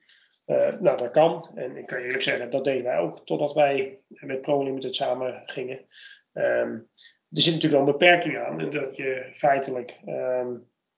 nou, 0.81 0.97
dat 0.97 1.11
kan. 1.11 1.51
En 1.55 1.77
ik 1.77 1.87
kan 1.87 1.99
eerlijk 1.99 2.23
zeggen, 2.23 2.51
dat 2.51 2.65
deden 2.65 2.85
wij 2.85 2.99
ook 2.99 3.27
totdat 3.27 3.55
wij 3.55 4.01
met 4.09 4.41
ProLimited 4.41 4.95
samen 4.95 5.43
gingen. 5.45 5.87
Um, 6.33 6.91
er 7.31 7.43
zit 7.43 7.55
natuurlijk 7.55 7.83
wel 7.83 7.93
een 7.93 7.99
beperking 7.99 8.39
aan. 8.39 8.61
En 8.61 8.71
dat 8.71 8.97
je 8.97 9.31
feitelijk 9.33 9.99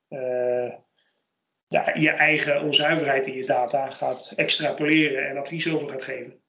uh, 0.08 0.72
ja, 1.68 1.94
je 1.94 2.10
eigen 2.10 2.62
onzuiverheid 2.62 3.26
in 3.26 3.34
je 3.34 3.46
data 3.46 3.90
gaat 3.90 4.32
extrapoleren 4.36 5.28
en 5.28 5.36
advies 5.36 5.72
over 5.72 5.88
gaat 5.88 6.02
geven. 6.02 6.42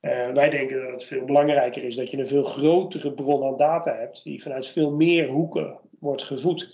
Uh, 0.00 0.30
wij 0.32 0.48
denken 0.48 0.82
dat 0.82 0.90
het 0.90 1.04
veel 1.04 1.24
belangrijker 1.24 1.84
is 1.84 1.96
dat 1.96 2.10
je 2.10 2.18
een 2.18 2.26
veel 2.26 2.42
grotere 2.42 3.12
bron 3.14 3.44
aan 3.44 3.56
data 3.56 3.94
hebt, 3.94 4.24
die 4.24 4.42
vanuit 4.42 4.68
veel 4.68 4.90
meer 4.90 5.26
hoeken 5.26 5.78
wordt 6.00 6.22
gevoed. 6.22 6.68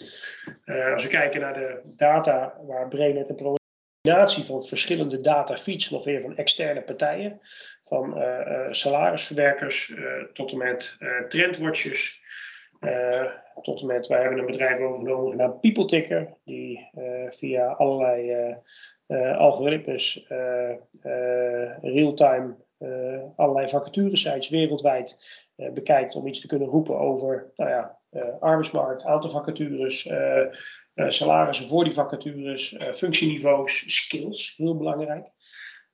Uh, 0.64 0.92
als 0.92 1.02
we 1.02 1.08
kijken 1.08 1.40
naar 1.40 1.54
de 1.54 1.80
data 1.96 2.54
waar 2.66 2.88
Brainet 2.88 3.28
en 3.28 3.36
combinatie 3.36 4.44
van 4.44 4.62
verschillende 4.62 5.16
datafeeds, 5.16 5.90
nog 5.90 6.04
weer 6.04 6.20
van 6.20 6.36
externe 6.36 6.82
partijen, 6.82 7.40
van 7.82 8.18
uh, 8.18 8.66
salarisverwerkers 8.70 9.88
uh, 9.88 10.22
tot 10.32 10.52
en 10.52 10.58
met 10.58 10.96
trendwatchers, 11.28 12.22
tot 13.62 13.80
en 13.80 13.86
met, 13.86 14.06
wij 14.06 14.20
hebben 14.20 14.38
een 14.38 14.46
bedrijf 14.46 14.80
overgenomen 14.80 15.30
genaamd 15.30 15.60
PeopleTicker, 15.60 16.34
die 16.44 16.90
via 17.28 17.66
allerlei 17.66 18.54
algoritmes 19.36 20.26
real-time 21.82 22.56
allerlei 23.36 23.68
vacaturesites 23.68 24.48
wereldwijd 24.48 25.16
bekijkt 25.72 26.14
om 26.14 26.26
iets 26.26 26.40
te 26.40 26.46
kunnen 26.46 26.68
roepen 26.68 26.98
over 26.98 27.50
nou 27.56 27.70
ja, 27.70 27.98
arbeidsmarkt, 28.40 29.04
aantal 29.04 29.30
vacatures, 29.30 30.06
uh, 30.06 30.46
salarissen 30.94 31.66
voor 31.66 31.84
die 31.84 31.92
vacatures, 31.92 32.72
uh, 32.72 32.82
functieniveaus, 32.82 33.94
skills, 33.96 34.54
heel 34.56 34.76
belangrijk. 34.76 35.28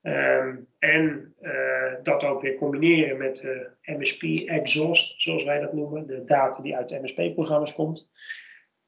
Um, 0.02 0.68
en 0.78 1.34
uh, 1.40 1.94
dat 2.02 2.24
ook 2.24 2.42
weer 2.42 2.54
combineren 2.54 3.18
met 3.18 3.36
de 3.36 3.70
MSP 3.82 4.22
exhaust, 4.48 5.22
zoals 5.22 5.44
wij 5.44 5.60
dat 5.60 5.72
noemen, 5.72 6.06
de 6.06 6.24
data 6.24 6.62
die 6.62 6.76
uit 6.76 6.88
de 6.88 7.00
MSP-programma's 7.00 7.72
komt. 7.72 8.08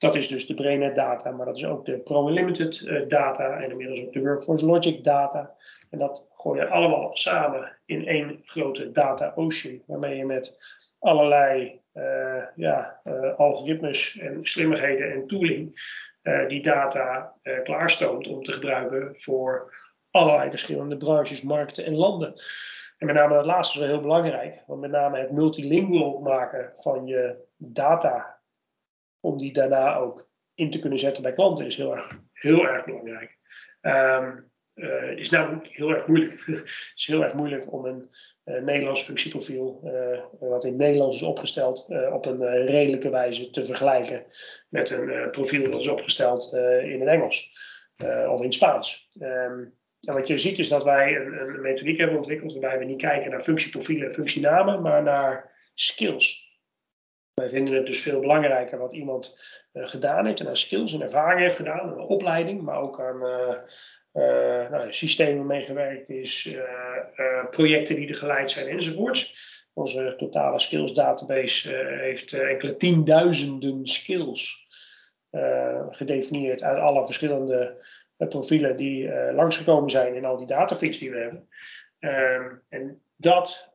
Dat 0.02 0.14
is 0.14 0.28
dus 0.28 0.46
de 0.46 0.54
BrainNet 0.54 0.94
data, 0.94 1.30
maar 1.30 1.46
dat 1.46 1.56
is 1.56 1.66
ook 1.66 1.84
de 1.84 1.98
Pro 1.98 2.28
Unlimited 2.28 3.04
data 3.08 3.60
en 3.60 3.70
inmiddels 3.70 4.04
ook 4.04 4.12
de 4.12 4.20
Workforce 4.20 4.66
Logic 4.66 5.04
data. 5.04 5.54
En 5.90 5.98
dat 5.98 6.28
gooi 6.32 6.60
je 6.60 6.68
allemaal 6.68 7.16
samen 7.16 7.78
in 7.86 8.06
één 8.06 8.40
grote 8.44 8.92
data 8.92 9.32
ocean, 9.36 9.82
waarmee 9.86 10.16
je 10.16 10.24
met 10.24 10.56
allerlei 10.98 11.80
uh, 11.94 12.44
ja, 12.54 13.00
uh, 13.04 13.38
algoritmes 13.38 14.18
en 14.18 14.38
slimmigheden 14.42 15.12
en 15.12 15.26
tooling 15.26 15.80
die 16.48 16.62
data 16.62 17.34
klaarstoomt 17.64 18.26
om 18.28 18.42
te 18.42 18.52
gebruiken 18.52 19.16
voor 19.16 19.74
allerlei 20.10 20.50
verschillende 20.50 20.96
branches, 20.96 21.42
markten 21.42 21.84
en 21.84 21.94
landen. 21.94 22.32
En 22.98 23.06
met 23.06 23.16
name 23.16 23.34
dat 23.34 23.46
laatste 23.46 23.74
is 23.74 23.80
wel 23.80 23.94
heel 23.94 24.02
belangrijk, 24.02 24.64
want 24.66 24.80
met 24.80 24.90
name 24.90 25.18
het 25.18 25.32
multilingual 25.32 26.18
maken 26.18 26.70
van 26.74 27.06
je 27.06 27.36
data, 27.56 28.40
om 29.22 29.38
die 29.38 29.52
daarna 29.52 29.96
ook 29.96 30.30
in 30.54 30.70
te 30.70 30.78
kunnen 30.78 30.98
zetten 30.98 31.22
bij 31.22 31.32
klanten, 31.32 31.66
is 31.66 31.76
heel 31.76 31.94
erg, 31.94 32.18
heel 32.32 32.66
erg 32.66 32.84
belangrijk. 32.84 33.38
Um, 33.80 34.50
is 35.16 35.30
namelijk 35.30 35.66
heel 35.66 35.90
erg 35.90 36.06
moeilijk. 36.06 36.32
het 36.46 36.92
is 36.94 37.06
heel 37.06 37.22
erg 37.22 37.34
moeilijk 37.34 37.72
om 37.72 37.84
een 37.84 38.08
uh, 38.44 38.62
Nederlands 38.62 39.02
functieprofiel, 39.02 39.80
uh, 39.84 40.48
wat 40.48 40.64
in 40.64 40.76
Nederlands 40.76 41.16
is 41.16 41.22
opgesteld, 41.22 41.86
op 42.12 42.26
een 42.26 42.66
redelijke 42.66 43.10
wijze 43.10 43.50
te 43.50 43.62
vergelijken 43.62 44.24
met 44.68 44.90
een 44.90 45.30
profiel 45.30 45.70
dat 45.70 45.80
is 45.80 45.88
opgesteld 45.88 46.52
in 46.82 47.00
het 47.00 47.08
Engels 47.08 47.50
of 48.28 48.38
in 48.38 48.44
het 48.44 48.54
Spaans. 48.54 49.10
Um, 49.20 49.80
en 50.08 50.14
wat 50.14 50.28
je 50.28 50.38
ziet 50.38 50.58
is 50.58 50.68
dat 50.68 50.84
wij 50.84 51.16
een, 51.16 51.40
een, 51.40 51.60
methodiek 51.60 51.98
hebben 51.98 52.16
ontwikkeld 52.16 52.52
waarbij 52.52 52.78
we 52.78 52.84
niet 52.84 53.00
kijken 53.00 53.30
naar 53.30 53.40
functieprofielen 53.40 54.06
en 54.06 54.14
functienamen, 54.14 54.82
maar 54.82 55.02
naar 55.02 55.50
skills. 55.74 56.51
Wij 57.34 57.48
vinden 57.48 57.74
het 57.74 57.86
dus 57.86 58.02
veel 58.02 58.20
belangrijker 58.20 58.78
wat 58.78 58.92
iemand 58.92 59.34
gedaan 59.72 60.26
heeft 60.26 60.40
en 60.40 60.48
aan 60.48 60.56
skills 60.56 60.92
en 60.92 61.02
ervaring 61.02 61.40
heeft 61.40 61.56
gedaan, 61.56 61.88
een 61.88 61.98
opleiding, 61.98 62.62
maar 62.62 62.80
ook 62.80 63.00
aan 63.00 63.16
uh, 64.12 64.70
nou, 64.70 64.92
systemen 64.92 65.46
meegewerkt 65.46 66.10
is, 66.10 66.56
projecten 67.50 67.96
die 67.96 68.08
er 68.08 68.14
geleid 68.14 68.50
zijn 68.50 68.68
enzovoorts. 68.68 69.50
Onze 69.74 70.14
totale 70.16 70.58
skills 70.58 70.94
database 70.94 71.76
heeft 72.00 72.32
enkele 72.32 72.76
tienduizenden 72.76 73.86
skills 73.86 74.66
gedefinieerd 75.90 76.62
uit 76.62 76.78
alle 76.78 77.04
verschillende 77.04 77.84
profielen 78.16 78.76
die 78.76 79.12
langsgekomen 79.32 79.90
zijn 79.90 80.14
in 80.14 80.24
al 80.24 80.36
die 80.36 80.46
datafeeds 80.46 80.98
die 80.98 81.10
we 81.10 81.18
hebben. 81.18 81.48
Ehm, 81.98 82.54
en 82.68 83.01
dat 83.22 83.74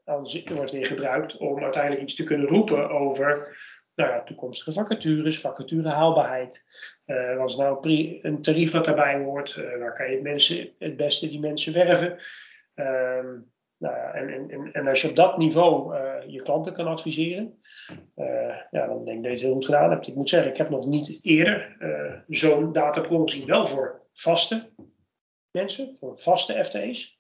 wordt 0.56 0.72
weer 0.72 0.86
gebruikt 0.86 1.38
om 1.38 1.64
uiteindelijk 1.64 2.02
iets 2.04 2.16
te 2.16 2.24
kunnen 2.24 2.48
roepen 2.48 2.90
over 2.90 3.58
nou 3.96 4.10
ja, 4.12 4.24
toekomstige 4.24 4.72
vacatures, 4.72 5.40
vacaturehaalbaarheid. 5.40 6.66
Uh, 7.06 7.38
wat 7.38 7.50
is 7.50 7.56
nou 7.56 7.78
een 8.22 8.42
tarief 8.42 8.72
wat 8.72 8.86
daarbij 8.86 9.24
hoort? 9.24 9.56
Uh, 9.56 9.78
waar 9.78 9.94
kan 9.94 10.12
je 10.12 10.22
mensen, 10.22 10.70
het 10.80 10.96
beste 10.96 11.30
die 11.30 11.40
mensen 11.40 11.74
werven? 11.74 12.18
Uh, 12.76 13.42
nou 13.78 13.96
ja, 13.96 14.14
en, 14.14 14.50
en, 14.50 14.72
en 14.72 14.88
als 14.88 15.02
je 15.02 15.10
op 15.10 15.16
dat 15.16 15.38
niveau 15.38 15.96
uh, 15.96 16.14
je 16.28 16.42
klanten 16.42 16.74
kan 16.74 16.88
adviseren, 16.88 17.60
ja, 18.72 18.88
dan 18.88 19.06
denk 19.06 19.18
ik 19.18 19.24
dat 19.24 19.24
je 19.24 19.30
het 19.30 19.42
heel 19.42 19.54
goed 19.54 19.66
gedaan 19.66 19.90
hebt. 19.90 20.08
Ik 20.08 20.16
moet 20.16 20.30
zeggen, 20.30 20.52
ik 20.52 20.58
heb 20.58 20.70
nog 20.70 20.86
niet 20.86 21.20
eerder 21.26 21.78
zo'n 22.28 22.74
datapool 22.74 23.26
gezien. 23.26 23.48
Wel 23.48 23.66
voor 23.66 24.02
vaste 24.14 24.70
mensen, 25.52 25.96
voor 25.96 26.18
vaste 26.18 26.64
FTE's. 26.64 27.17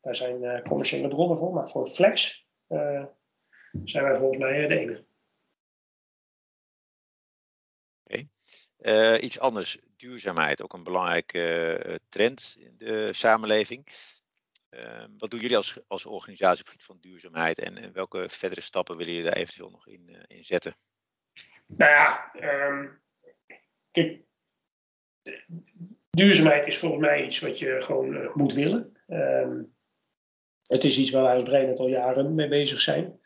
Daar 0.00 0.14
zijn 0.14 0.62
commerciële 0.62 1.08
bronnen 1.08 1.36
voor, 1.36 1.52
maar 1.52 1.68
voor 1.68 1.86
flex 1.86 2.48
zijn 3.84 4.04
wij 4.04 4.16
volgens 4.16 4.38
mij 4.38 4.66
de 4.66 4.78
enige. 4.78 5.04
Uh, 8.82 9.22
iets 9.22 9.38
anders, 9.38 9.78
duurzaamheid, 9.96 10.62
ook 10.62 10.72
een 10.72 10.84
belangrijke 10.84 11.82
uh, 11.86 11.94
trend 12.08 12.56
in 12.60 12.74
de 12.78 13.12
samenleving. 13.12 13.86
Uh, 14.70 15.04
wat 15.18 15.30
doen 15.30 15.40
jullie 15.40 15.56
als, 15.56 15.80
als 15.86 16.06
organisatie 16.06 16.60
op 16.60 16.70
het 16.70 16.82
gebied 16.82 16.84
van 16.84 17.10
duurzaamheid 17.10 17.58
en, 17.58 17.78
en, 17.78 17.92
welke 17.92 18.28
verdere 18.28 18.60
stappen 18.60 18.96
willen 18.96 19.12
jullie 19.12 19.28
daar 19.28 19.38
eventueel 19.38 19.70
nog 19.70 19.86
in, 19.86 20.08
eh, 20.08 20.36
in 20.36 20.44
zetten? 20.44 20.74
Nou 21.66 21.90
ja, 21.90 22.32
um, 22.68 23.00
kijk, 23.90 24.20
duurzaamheid 26.10 26.66
is 26.66 26.78
volgens 26.78 27.00
mij 27.00 27.24
iets 27.24 27.40
wat 27.40 27.58
je 27.58 27.80
gewoon 27.80 28.30
moet 28.34 28.52
willen. 28.52 29.02
Um, 29.06 29.76
het 30.70 30.84
is 30.84 30.98
iets 30.98 31.10
waar 31.10 31.22
wij 31.22 31.34
als 31.34 31.42
brein 31.42 31.74
al 31.74 31.88
jaren 31.88 32.34
mee 32.34 32.48
bezig 32.48 32.80
zijn. 32.80 33.20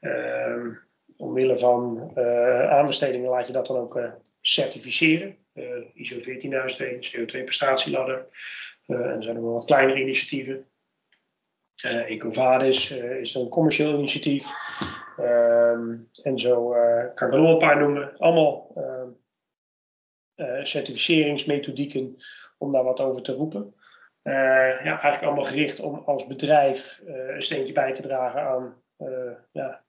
Um, 0.00 0.80
omwille 1.16 1.56
van 1.56 2.12
uh, 2.14 2.70
aanbestedingen 2.70 3.30
laat 3.30 3.46
je 3.46 3.52
dat 3.52 3.66
dan 3.66 3.76
ook 3.76 3.96
uh, 3.96 4.12
certificeren. 4.40 5.36
Uh, 5.54 5.64
ISO 5.94 6.18
14001, 6.18 7.00
CO2-prestatieladder. 7.00 8.26
en 8.86 9.22
zijn 9.22 9.36
er 9.36 9.42
wel 9.42 9.52
wat 9.52 9.64
kleinere 9.64 10.00
initiatieven. 10.00 10.66
Ecovadis 11.82 12.90
is 12.90 13.34
een 13.34 13.48
commercieel 13.48 13.94
initiatief. 13.94 14.46
Um, 15.18 16.08
en 16.22 16.38
zo 16.38 16.68
kan 17.14 17.28
ik 17.28 17.34
er 17.34 17.40
nog 17.40 17.52
een 17.52 17.58
paar 17.58 17.78
noemen. 17.78 18.18
Allemaal 18.18 18.72
ehm, 18.74 19.08
certificeringsmethodieken, 20.62 22.16
om 22.58 22.72
daar 22.72 22.84
wat 22.84 23.00
over 23.00 23.22
te 23.22 23.32
roepen. 23.32 23.74
Ja, 24.22 24.78
eigenlijk 24.78 25.22
allemaal 25.22 25.44
gericht 25.44 25.80
om 25.80 25.94
als 25.94 26.26
bedrijf 26.26 27.02
een 27.04 27.42
steentje 27.42 27.72
bij 27.72 27.92
te 27.92 28.02
dragen 28.02 28.42
aan 28.42 28.82
ja, 29.52 29.84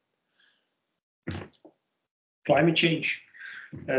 climate 2.41 2.87
change. 2.87 3.31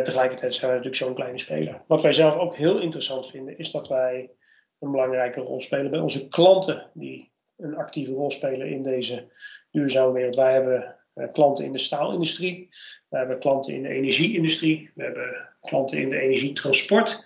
Tegelijkertijd 0.02 0.54
zijn 0.54 0.70
we 0.70 0.76
natuurlijk 0.76 1.04
zo'n 1.04 1.14
kleine 1.14 1.38
speler. 1.38 1.82
Wat 1.86 2.02
wij 2.02 2.12
zelf 2.12 2.36
ook 2.36 2.56
heel 2.56 2.80
interessant 2.80 3.30
vinden, 3.30 3.58
is 3.58 3.70
dat 3.70 3.88
wij 3.88 4.30
een 4.78 4.90
belangrijke 4.90 5.40
rol 5.40 5.60
spelen 5.60 5.90
bij 5.90 6.00
onze 6.00 6.28
klanten, 6.28 6.90
die 6.94 7.32
een 7.56 7.76
actieve 7.76 8.12
rol 8.12 8.30
spelen 8.30 8.68
in 8.68 8.82
deze 8.82 9.28
duurzame 9.70 10.12
wereld. 10.12 10.34
Wij 10.34 10.52
hebben 10.52 10.96
klanten 11.32 11.64
in 11.64 11.72
de 11.72 11.78
staalindustrie, 11.78 12.68
we 13.08 13.16
hebben 13.16 13.38
klanten 13.38 13.74
in 13.74 13.82
de 13.82 13.88
energieindustrie, 13.88 14.90
we 14.94 15.02
hebben 15.02 15.48
klanten 15.60 15.98
in 15.98 16.08
de 16.08 16.20
energietransport. 16.20 17.24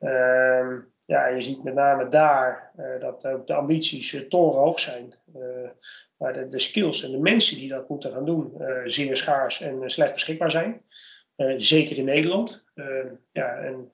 Uh, 0.00 0.78
ja, 1.06 1.26
je 1.26 1.40
ziet 1.40 1.64
met 1.64 1.74
name 1.74 2.08
daar 2.08 2.72
uh, 2.78 3.00
dat 3.00 3.26
ook 3.26 3.46
de 3.46 3.54
ambities 3.54 4.12
uh, 4.12 4.20
torenhoog 4.20 4.80
zijn. 4.80 5.14
Uh, 5.36 5.68
maar 6.16 6.50
de, 6.50 6.58
skills 6.58 7.04
en 7.04 7.10
de 7.10 7.20
mensen 7.20 7.56
die 7.56 7.68
dat 7.68 7.88
moeten 7.88 8.12
gaan 8.12 8.24
doen 8.24 8.62
zeer 8.84 9.16
schaars 9.16 9.60
en 9.60 9.90
slecht 9.90 10.12
beschikbaar 10.12 10.50
zijn. 10.50 10.82
zeker 11.56 11.98
in 11.98 12.04
Nederland. 12.04 12.64
ja, 13.32 13.56
en 13.56 13.92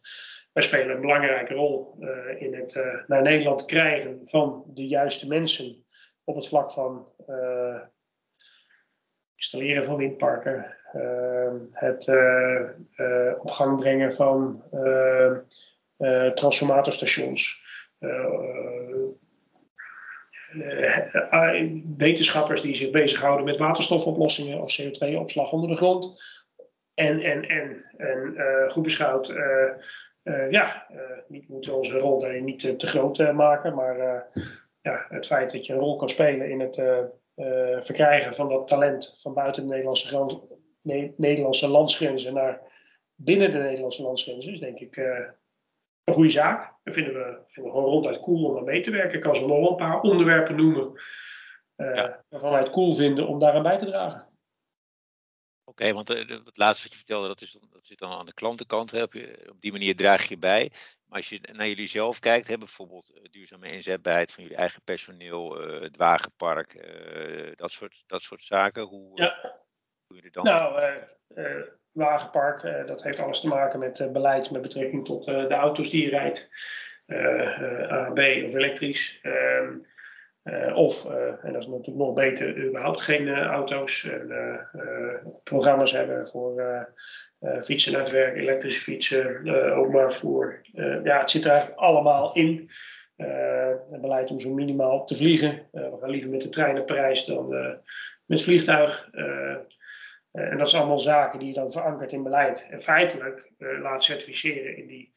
wij 0.53 0.63
spelen 0.63 0.95
een 0.95 1.01
belangrijke 1.01 1.55
rol 1.55 1.97
in 2.39 2.55
het 2.55 2.75
naar 3.07 3.23
Nederland 3.23 3.65
krijgen 3.65 4.19
van 4.23 4.65
de 4.67 4.87
juiste 4.87 5.29
mensen 5.29 5.85
op 6.25 6.35
het 6.35 6.49
vlak 6.49 6.71
van 6.71 7.09
installeren 9.35 9.85
van 9.85 9.97
windparken, 9.97 10.77
het 11.71 12.09
op 13.39 13.51
gang 13.51 13.81
brengen 13.81 14.13
van 14.13 14.63
eh, 14.71 15.37
transformatorstations. 16.35 17.61
Eh, 20.53 21.15
eh, 21.31 21.71
wetenschappers 21.97 22.61
die 22.61 22.75
zich 22.75 22.91
bezighouden 22.91 23.45
met 23.45 23.57
waterstofoplossingen 23.57 24.61
of 24.61 24.81
CO2-opslag 24.81 25.53
onder 25.53 25.69
de 25.69 25.77
grond. 25.77 26.23
En, 26.95 27.21
en, 27.21 27.47
en, 27.47 28.71
goed 28.71 28.83
beschouwd, 28.83 29.27
ja, 30.51 30.87
niet 31.29 31.49
moeten 31.49 31.75
onze 31.77 31.99
rol 31.99 32.21
daarin 32.21 32.45
niet 32.45 32.79
te, 32.79 32.87
groot 32.87 33.33
maken, 33.33 33.75
maar 33.75 34.29
ja, 34.81 35.07
het 35.09 35.27
feit 35.27 35.53
dat 35.53 35.67
je 35.67 35.73
een 35.73 35.79
rol 35.79 35.97
kan 35.97 36.09
spelen 36.09 36.51
in 36.51 36.61
het 36.61 36.83
verkrijgen 37.85 38.35
van 38.35 38.49
dat 38.49 38.69
talent 38.69 39.15
van 39.17 39.35
buiten 39.35 39.63
de 39.63 39.69
Nederlandse, 39.69 40.41
Nederlandse 41.17 41.69
landsgrenzen 41.69 42.35
naar 42.35 42.61
binnen 43.15 43.51
de 43.51 43.59
Nederlandse 43.59 44.03
landsgrenzen 44.03 44.53
is 44.53 44.61
denk 44.61 44.79
ik 44.79 44.95
een 46.05 46.15
goede 46.15 46.29
zaak. 46.29 46.75
Dat 46.83 46.95
vinden 46.95 47.15
we, 47.15 47.43
vinden 47.47 47.73
we 47.73 47.79
gewoon 47.79 47.93
ronduit 47.93 48.19
cool 48.19 48.45
om 48.45 48.57
aan 48.57 48.65
mee 48.65 48.81
te 48.81 48.91
werken. 48.91 49.15
Ik 49.15 49.21
kan 49.21 49.37
zo 49.37 49.47
nog 49.47 49.71
een 49.71 49.77
paar 49.77 50.01
onderwerpen 50.01 50.57
noemen 50.57 51.01
uh, 51.77 51.95
ja. 51.95 52.25
waarvan 52.29 52.51
wij 52.51 52.61
het 52.61 52.71
cool 52.71 52.93
vinden 52.93 53.27
om 53.27 53.39
daaraan 53.39 53.63
bij 53.63 53.77
te 53.77 53.87
dragen. 53.87 54.31
Oké, 55.65 55.93
want 55.93 56.11
uh, 56.11 56.29
het 56.29 56.57
laatste 56.57 56.83
wat 56.83 56.93
je 56.93 56.99
vertelde, 56.99 57.29
dat, 57.29 57.41
is, 57.41 57.53
dat 57.71 57.87
zit 57.87 57.99
dan 57.99 58.11
aan 58.11 58.27
de 58.27 58.35
klantenkant. 58.35 58.91
Hè. 58.91 59.03
Op, 59.03 59.15
op, 59.49 59.61
die 59.61 59.73
manier 59.73 59.97
draag 59.97 60.29
je 60.29 60.39
bij. 60.39 60.71
Maar 61.07 61.19
als 61.19 61.29
je 61.29 61.41
naar 61.53 61.69
jullie 61.69 61.87
zelf 61.87 62.19
kijkt, 62.19 62.49
hè, 62.49 62.59
bijvoorbeeld 62.59 63.11
uh, 63.15 63.23
duurzame 63.31 63.73
inzetbaarheid 63.73 64.33
van 64.33 64.43
jullie 64.43 64.59
eigen 64.59 64.83
personeel, 64.83 65.57
het 65.61 65.97
wagenpark, 65.97 66.87
dat, 67.57 67.71
soort, 67.71 68.03
dat 68.07 68.23
soort 68.23 68.43
zaken. 68.43 68.83
Hoe 68.83 69.21
ja. 69.21 69.61
doe 70.07 70.17
je 70.17 70.25
het 70.25 70.33
dan? 70.33 70.45
Nou, 70.45 70.81
wagenpark. 71.93 72.63
Uh, 72.63 72.87
dat 72.87 73.03
heeft 73.03 73.21
alles 73.21 73.41
te 73.41 73.49
maken 73.49 73.79
met 73.79 73.99
uh, 73.99 74.11
beleid 74.11 74.51
met 74.51 74.63
betrekking 74.63 75.05
tot 75.05 75.29
uh, 75.29 75.49
de 75.49 75.55
auto's 75.55 75.91
die 75.91 76.05
je 76.05 76.11
rijdt. 76.11 76.51
A, 77.91 78.11
B 78.15 78.19
of 78.19 78.55
elektrisch. 78.55 79.21
Ehm, 79.23 79.79
of, 80.75 81.11
en 81.43 81.53
dat 81.53 81.63
is 81.63 81.69
natuurlijk 81.69 81.97
nog 81.97 82.13
beter, 82.15 82.65
überhaupt 82.67 83.01
geen 83.01 83.29
auto's. 83.29 84.11
programma's 85.45 85.93
hebben 85.93 86.27
voor 86.27 86.87
fietsen 87.61 87.93
naar 87.93 88.01
het 88.01 88.11
werk, 88.11 88.37
elektrische 88.37 88.81
fietsen, 88.81 89.49
openbaar 89.77 90.13
vervoer. 90.13 90.61
ja, 91.05 91.19
het 91.19 91.31
zit 91.31 91.45
er 91.45 91.51
eigenlijk 91.51 91.81
allemaal 91.81 92.35
in. 92.35 92.71
het 93.89 94.01
beleid 94.01 94.31
om 94.31 94.41
zo 94.41 94.55
minimaal 94.55 95.05
te 95.05 95.15
vliegen. 95.15 95.69
we 95.71 95.97
gaan 96.01 96.11
liever 96.11 96.31
met 96.31 96.43
de 96.43 96.49
trein 96.49 96.75
naar 96.75 96.85
Parijs 96.85 97.25
dan 97.25 97.49
met 98.27 98.43
vliegtuig. 98.43 99.11
Uh, 100.33 100.51
en 100.51 100.59
dat 100.59 100.71
zijn 100.71 100.83
allemaal 100.83 100.99
zaken 100.99 101.39
die 101.39 101.49
je 101.49 101.55
dan 101.55 101.73
verankert 101.73 102.13
in 102.13 102.23
beleid 102.23 102.67
en 102.71 102.81
feitelijk 102.81 103.53
uh, 103.59 103.81
laat 103.81 104.05
certificeren 104.05 104.77
in 104.77 104.87
die 104.87 105.13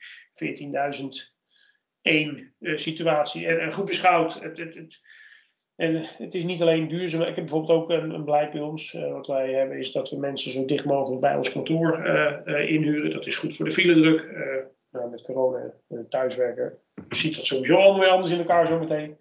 14.001 2.03 2.53
uh, 2.59 2.77
situatie. 2.77 3.47
En, 3.47 3.59
en, 3.59 3.71
goed 3.71 3.85
beschouwd, 3.85 4.33
het, 4.41 4.57
het, 4.57 4.75
het, 4.75 5.01
en 5.75 6.03
het 6.17 6.33
is 6.33 6.43
niet 6.43 6.61
alleen 6.61 6.87
duurzaam. 6.87 7.21
Ik 7.21 7.25
heb 7.25 7.35
bijvoorbeeld 7.35 7.79
ook 7.79 7.89
een, 7.89 8.09
een 8.09 8.25
beleid 8.25 8.51
bij 8.51 8.61
ons. 8.61 8.91
Wat 8.91 9.27
wij 9.27 9.53
hebben 9.53 9.77
is 9.77 9.91
dat 9.91 10.09
we 10.09 10.19
mensen 10.19 10.51
zo 10.51 10.65
dicht 10.65 10.85
mogelijk 10.85 11.21
bij 11.21 11.35
ons 11.35 11.51
kantoor 11.51 12.05
inhuren. 12.47 13.11
Dat 13.11 13.25
is 13.25 13.37
goed 13.37 13.55
voor 13.55 13.65
de 13.65 13.71
filedruk. 13.71 14.31
Nou, 14.91 15.09
met 15.09 15.21
corona 15.21 15.73
thuiswerken 16.09 16.77
ziet 17.09 17.35
dat 17.35 17.45
sowieso 17.45 17.75
allemaal 17.75 18.09
anders 18.09 18.31
in 18.31 18.37
elkaar 18.37 18.67
zo 18.67 18.79
meteen. 18.79 19.17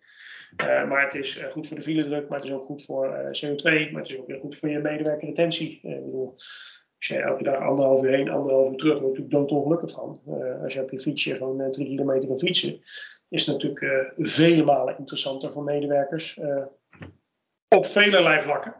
Uh, 0.60 0.88
maar 0.88 1.02
het 1.02 1.14
is 1.14 1.38
uh, 1.38 1.44
goed 1.44 1.66
voor 1.66 1.76
de 1.76 1.82
filedruk, 1.82 2.28
maar 2.28 2.38
het 2.38 2.48
is 2.48 2.54
ook 2.54 2.62
goed 2.62 2.84
voor 2.84 3.06
uh, 3.06 3.14
CO2, 3.14 3.92
maar 3.92 4.02
het 4.02 4.10
is 4.10 4.18
ook 4.18 4.26
weer 4.26 4.38
goed 4.38 4.56
voor 4.56 4.68
je 4.68 4.78
medewerkerretentie. 4.78 5.80
ik 5.82 6.04
bedoel, 6.04 6.32
als 6.96 7.06
je 7.06 7.16
elke 7.16 7.42
dag 7.42 7.58
anderhalf 7.58 8.02
uur 8.02 8.10
heen, 8.10 8.30
anderhalf 8.30 8.70
uur 8.70 8.76
terug, 8.76 9.00
word 9.00 9.16
je 9.16 9.22
natuurlijk 9.22 9.48
doodongelukkig 9.48 9.90
van. 9.90 10.20
als 10.62 10.74
je 10.74 10.82
op 10.82 10.90
je 10.90 10.98
fietsje 10.98 11.36
gewoon 11.36 11.70
drie 11.70 11.86
kilometer 11.86 12.28
kan 12.28 12.38
fietsen, 12.38 12.78
is 13.28 13.46
het 13.46 13.46
natuurlijk 13.46 14.12
vele 14.16 14.64
malen 14.64 14.98
interessanter 14.98 15.52
voor 15.52 15.64
medewerkers 15.64 16.40
op 17.68 17.86
vele 17.86 18.40
vlakken. 18.40 18.74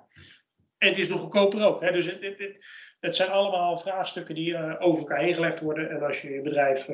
En 0.79 0.89
het 0.89 0.99
is 0.99 1.09
nog 1.09 1.21
goedkoper 1.21 1.67
ook. 1.67 1.81
Hè? 1.81 1.93
Dus 1.93 2.07
het, 2.07 2.59
het, 3.01 3.17
zijn 3.17 3.31
allemaal 3.31 3.79
vraagstukken 3.79 4.35
die 4.35 4.79
over 4.81 5.01
elkaar 5.01 5.23
heen 5.23 5.35
gelegd 5.35 5.61
worden. 5.61 5.91
En 5.91 6.03
als 6.03 6.23
je 6.23 6.33
je 6.33 6.43
bedrijf 6.43 6.89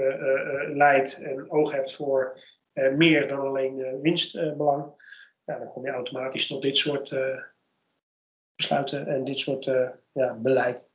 leidt 0.72 1.20
en 1.22 1.50
oog 1.50 1.72
hebt 1.72 1.94
voor 1.94 2.34
eh, 2.34 2.42
meer 2.72 3.28
dan 3.28 3.40
alleen 3.40 3.80
eh, 3.80 4.00
winstbelang, 4.02 4.92
ja, 5.44 5.58
dan 5.58 5.66
kom 5.66 5.84
je 5.84 5.90
automatisch 5.90 6.46
tot 6.46 6.62
dit 6.62 6.76
soort 6.76 7.10
eh, 7.10 7.42
besluiten 8.54 9.06
en 9.06 9.24
dit 9.24 9.38
soort 9.38 9.64
ja, 10.12 10.34
beleid. 10.34 10.92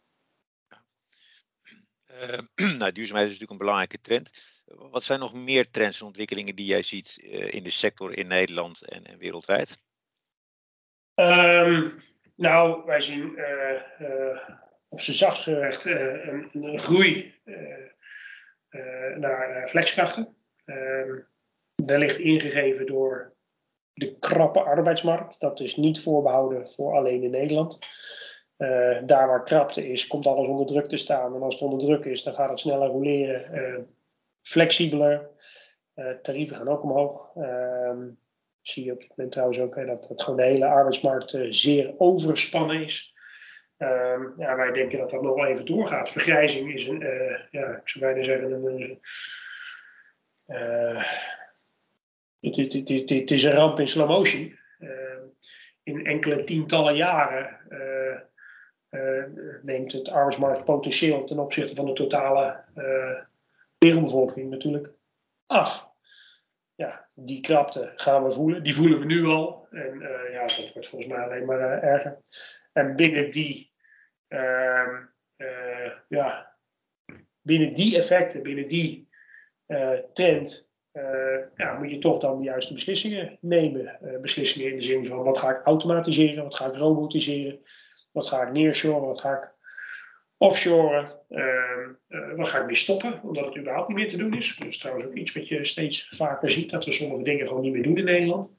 Uh, 2.11 2.39
nou, 2.79 2.91
duurzaamheid 2.91 3.29
is 3.29 3.39
natuurlijk 3.39 3.51
een 3.51 3.57
belangrijke 3.57 4.01
trend. 4.01 4.31
Wat 4.65 5.03
zijn 5.03 5.19
nog 5.19 5.33
meer 5.33 5.69
trends 5.69 5.99
en 5.99 6.05
ontwikkelingen 6.05 6.55
die 6.55 6.65
jij 6.65 6.81
ziet 6.81 7.17
uh, 7.21 7.53
in 7.53 7.63
de 7.63 7.69
sector 7.69 8.17
in 8.17 8.27
Nederland 8.27 8.88
en, 8.88 9.05
en 9.05 9.17
wereldwijd? 9.17 9.83
Um, 11.15 11.91
nou, 12.35 12.85
wij 12.85 12.99
zien 12.99 13.33
uh, 13.38 14.38
op 14.88 14.99
zijn 14.99 15.17
zachtst 15.17 15.47
een, 15.47 16.49
een, 16.53 16.79
groei 16.79 17.33
naar 19.15 19.67
flexkrachten. 19.67 20.35
Ehm, 20.65 21.19
wellicht 21.75 22.19
ingegeven 22.19 22.85
door 22.85 23.33
de 23.93 24.19
krappe 24.19 24.63
arbeidsmarkt. 24.63 25.39
Dat 25.39 25.59
is 25.59 25.75
niet 25.75 26.01
voorbehouden 26.01 26.67
voor 26.67 26.95
alleen 26.95 27.23
in 27.23 27.31
Nederland. 27.31 27.79
Uh, 28.57 28.97
daar 29.05 29.27
waar 29.27 29.43
krapte 29.43 29.88
is, 29.88 30.07
komt 30.07 30.27
alles 30.27 30.47
onder 30.47 30.65
druk 30.65 30.85
te 30.85 30.97
staan. 30.97 31.35
En 31.35 31.41
als 31.41 31.53
het 31.53 31.63
onder 31.63 31.79
druk 31.79 32.05
is, 32.05 32.23
dan 32.23 32.33
gaat 32.33 32.49
het 32.49 32.59
sneller 32.59 32.88
roleren. 32.88 33.55
Uh, 33.55 33.83
flexibeler. 34.41 35.29
Uh, 35.95 36.11
tarieven 36.21 36.55
gaan 36.55 36.67
ook 36.67 36.83
omhoog. 36.83 37.35
Ehm, 37.35 38.09
zie 38.61 38.85
je 38.85 38.91
op 38.91 38.99
dit 38.99 39.09
moment 39.09 39.31
trouwens 39.31 39.59
ook 39.59 39.88
dat, 39.88 40.05
dat 40.07 40.21
gewoon 40.21 40.39
de 40.39 40.45
hele 40.45 40.65
arbeidsmarkt 40.65 41.38
zeer 41.49 41.93
overspannen 41.97 42.83
is. 42.83 43.13
Ehm, 43.77 44.21
ja, 44.35 44.55
wij 44.55 44.71
denken 44.71 44.99
dat 44.99 45.09
dat 45.09 45.21
nog 45.21 45.35
wel 45.35 45.45
even 45.45 45.65
doorgaat. 45.65 46.09
Vergrijzing 46.09 46.73
is 46.73 46.88
een, 46.88 46.99
ja, 47.51 47.75
ik 47.75 47.89
zou 47.89 48.05
bijna 48.05 48.23
zeggen, 48.23 48.51
een, 48.51 48.99
het, 52.39 53.32
is 53.32 53.43
een 53.43 53.52
ramp 53.52 53.80
in 53.80 53.88
slow 53.88 54.10
motion. 54.10 54.60
Uh, 54.80 54.89
in 55.84 56.06
enkele 56.06 56.43
tientallen 56.43 56.95
jaren 56.95 57.60
uh, 57.69 58.19
uh, 58.89 59.24
neemt 59.62 59.91
het 59.91 60.10
arbeidsmarktpotentieel 60.10 61.24
ten 61.24 61.39
opzichte 61.39 61.76
van 61.76 61.86
de 61.86 61.93
totale 61.93 62.63
wereldbevolking 63.78 64.50
natuurlijk 64.50 64.93
af. 65.45 65.93
Ja, 66.76 67.08
die 67.15 67.41
krapte 67.41 67.93
gaan 67.95 68.24
we 68.24 68.32
voelen. 68.32 68.63
Die 68.63 68.76
voelen 68.76 69.00
we 69.00 69.06
nu 69.06 69.26
al. 69.26 69.67
En 69.71 70.00
ja, 70.32 70.41
dat 70.41 70.71
wordt 70.74 70.88
volgens 70.88 71.12
mij 71.12 71.24
alleen 71.24 71.45
maar 71.45 71.82
erger. 71.82 72.17
En 72.74 72.95
binnen 72.95 73.32
die, 73.32 73.74
ehm, 74.28 75.06
ja, 76.08 76.56
binnen 77.41 77.74
die 77.74 77.98
effecten, 77.98 78.43
binnen 78.43 78.67
die 78.67 79.10
trend 80.13 80.65
ja, 81.55 81.77
moet 81.79 81.89
je 81.89 81.97
toch 81.97 82.19
dan 82.19 82.38
de 82.38 82.43
juiste 82.43 82.73
beslissingen 82.73 83.38
nemen. 83.41 83.99
Uh, 84.03 84.19
beslissingen 84.19 84.71
in 84.71 84.75
de 84.75 84.84
zin 84.84 85.05
van 85.05 85.23
wat 85.23 85.38
ga 85.38 85.49
ik 85.49 85.65
automatiseren, 85.65 86.43
wat 86.43 86.55
ga 86.55 86.65
ik 86.65 86.73
robotiseren, 86.73 87.60
wat 88.12 88.27
ga 88.27 88.41
ik 88.41 88.51
neershoren, 88.51 89.08
wat 89.08 89.21
ga 89.21 89.38
ik 89.38 89.53
offshore. 90.38 91.01
Uh, 91.29 92.27
we 92.36 92.45
gaan 92.45 92.65
weer 92.65 92.75
stoppen, 92.75 93.21
omdat 93.23 93.45
het 93.45 93.58
überhaupt 93.58 93.88
niet 93.88 93.97
meer 93.97 94.10
te 94.10 94.17
doen 94.17 94.34
is. 94.34 94.55
Dat 94.58 94.67
is 94.67 94.77
trouwens 94.77 95.05
ook 95.05 95.15
iets 95.15 95.34
wat 95.34 95.47
je 95.47 95.65
steeds 95.65 96.08
vaker 96.08 96.51
ziet, 96.51 96.69
dat 96.69 96.86
we 96.86 96.91
sommige 96.91 97.23
dingen 97.23 97.47
gewoon 97.47 97.62
niet 97.62 97.73
meer 97.73 97.84
doen 97.84 97.97
in 97.97 98.05
Nederland. 98.05 98.58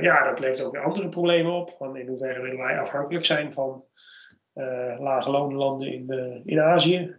Ja, 0.00 0.28
dat 0.28 0.40
levert 0.40 0.62
ook 0.62 0.72
weer 0.72 0.84
andere 0.84 1.08
problemen 1.08 1.52
op. 1.52 1.70
Van 1.70 1.96
in 1.96 2.06
hoeverre 2.06 2.40
willen 2.40 2.58
wij 2.58 2.78
afhankelijk 2.78 3.24
zijn 3.24 3.52
van 3.52 3.84
lage 4.98 5.30
loonlanden 5.30 5.92
in, 5.92 6.42
in 6.44 6.60
Azië. 6.60 7.16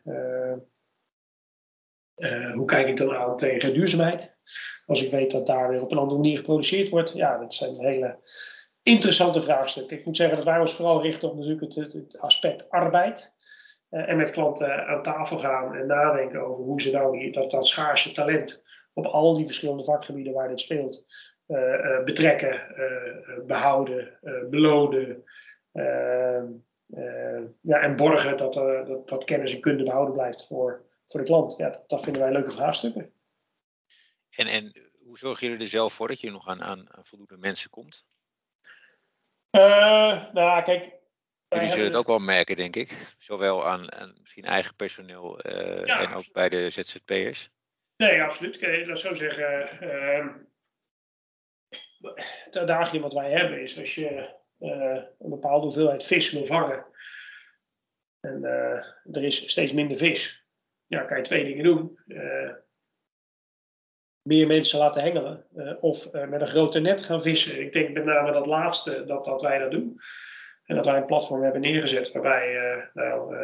Hoe 2.53 2.65
kijk 2.65 2.87
ik 2.87 2.97
dan 2.97 3.15
aan 3.15 3.37
tegen 3.37 3.73
duurzaamheid? 3.73 4.37
Als 4.85 5.03
ik 5.03 5.11
weet 5.11 5.31
dat 5.31 5.47
daar 5.47 5.69
weer 5.69 5.81
op 5.81 5.91
een 5.91 5.97
andere 5.97 6.19
manier 6.19 6.37
geproduceerd 6.37 6.89
wordt. 6.89 7.13
Ja, 7.13 7.37
dat 7.37 7.53
zijn 7.53 7.75
hele 7.75 8.17
interessante 8.83 9.41
vraagstukken. 9.41 9.97
Ik 9.97 10.05
moet 10.05 10.17
zeggen 10.17 10.35
dat 10.35 10.45
wij 10.45 10.59
ons 10.59 10.73
vooral 10.73 11.01
richten 11.01 11.29
op 11.29 11.35
natuurlijk 11.35 11.73
het, 11.75 11.93
het, 11.93 12.19
aspect 12.19 12.69
arbeid. 12.69 13.33
Uh, 13.89 14.09
en 14.09 14.17
met 14.17 14.31
klanten 14.31 14.85
aan 14.87 15.03
tafel 15.03 15.37
gaan 15.37 15.75
en 15.75 15.87
nadenken 15.87 16.41
over 16.41 16.63
hoe 16.63 16.81
ze 16.81 16.91
nou 16.91 17.19
die, 17.19 17.31
dat, 17.31 17.51
dat 17.51 17.67
schaarse 17.67 18.11
talent 18.11 18.63
op 18.93 19.05
al 19.05 19.35
die 19.35 19.45
verschillende 19.45 19.83
vakgebieden 19.83 20.33
waar 20.33 20.47
dit 20.47 20.59
speelt 20.59 21.03
uh, 21.47 22.03
betrekken, 22.03 22.61
behouden, 23.47 24.19
belonen. 24.49 25.23
ja, 27.61 27.81
en 27.81 27.95
borgen 27.95 28.37
dat, 28.37 28.53
dat, 28.53 29.07
dat 29.07 29.23
kennis 29.23 29.53
en 29.53 29.59
kunde 29.59 29.83
behouden 29.83 30.13
blijft 30.13 30.47
voor, 30.47 30.85
voor 31.09 31.19
de 31.19 31.25
klant. 31.25 31.57
Ja, 31.57 31.69
dat, 31.69 31.89
dat 31.89 32.03
vinden 32.03 32.21
wij 32.21 32.31
leuke 32.31 32.51
vraagstukken. 32.51 33.13
En, 34.29 34.47
en 34.47 34.91
hoe 34.99 35.17
zorgen 35.17 35.47
jullie 35.47 35.63
er 35.63 35.69
zelf 35.69 35.93
voor 35.93 36.07
dat 36.07 36.19
je 36.19 36.31
nog 36.31 36.47
aan, 36.47 36.61
aan, 36.61 36.93
aan 36.93 37.05
voldoende 37.05 37.37
mensen 37.37 37.69
komt? 37.69 38.05
Uh, 39.51 40.31
nou, 40.33 40.63
kijk. 40.63 40.97
Jullie 41.47 41.69
zullen 41.69 41.85
het 41.85 41.95
ook 41.95 42.07
wel 42.07 42.19
merken, 42.19 42.55
denk 42.55 42.75
ik. 42.75 43.15
Zowel 43.17 43.67
aan, 43.67 43.91
aan 43.91 44.15
misschien 44.19 44.45
eigen 44.45 44.75
personeel 44.75 45.45
uh, 45.47 46.01
en 46.01 46.13
ook 46.13 46.31
bij 46.31 46.49
de 46.49 46.69
ZZP'ers. 46.69 47.49
Nee, 47.97 48.21
absoluut. 48.21 48.57
Kijk, 48.57 48.87
laat 48.87 48.99
zo 48.99 49.13
zeggen. 49.13 49.69
Uh, 49.83 50.27
het 52.43 52.57
uitdaging 52.57 53.01
wat 53.01 53.13
wij 53.13 53.31
hebben 53.31 53.61
is 53.61 53.79
als 53.79 53.95
je 53.95 54.35
uh, 54.59 55.03
een 55.19 55.29
bepaalde 55.29 55.65
hoeveelheid 55.65 56.03
vis 56.03 56.31
wil 56.31 56.45
vangen. 56.45 56.85
En 58.19 58.43
er 59.11 59.23
is 59.23 59.49
steeds 59.49 59.73
minder 59.73 59.97
vis. 59.97 60.48
Ja, 60.89 61.03
kan 61.03 61.17
je 61.17 61.23
twee 61.23 61.43
dingen 61.43 61.63
doen 61.63 61.97
meer 64.21 64.47
mensen 64.47 64.79
laten 64.79 65.01
hengelen. 65.01 65.45
Uh, 65.55 65.83
of 65.83 66.13
uh, 66.13 66.27
met 66.27 66.41
een 66.41 66.47
grote 66.47 66.79
net 66.79 67.01
gaan 67.01 67.21
vissen. 67.21 67.61
Ik 67.61 67.73
denk 67.73 67.93
met 67.93 68.05
name 68.05 68.31
dat 68.31 68.45
laatste 68.45 69.05
dat, 69.05 69.25
dat 69.25 69.41
wij 69.41 69.57
dat 69.57 69.71
doen. 69.71 69.99
En 70.63 70.75
dat 70.75 70.85
wij 70.85 70.97
een 70.97 71.05
platform 71.05 71.43
hebben 71.43 71.61
neergezet 71.61 72.11
waarbij 72.11 72.89
nou, 72.93 73.35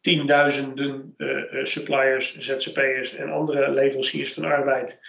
tienduizenden 0.00 1.14
suppliers, 1.62 2.38
ZZP'ers 2.38 3.14
en 3.14 3.30
andere 3.30 3.70
leveranciers 3.70 4.34
van 4.34 4.44
arbeid 4.44 5.00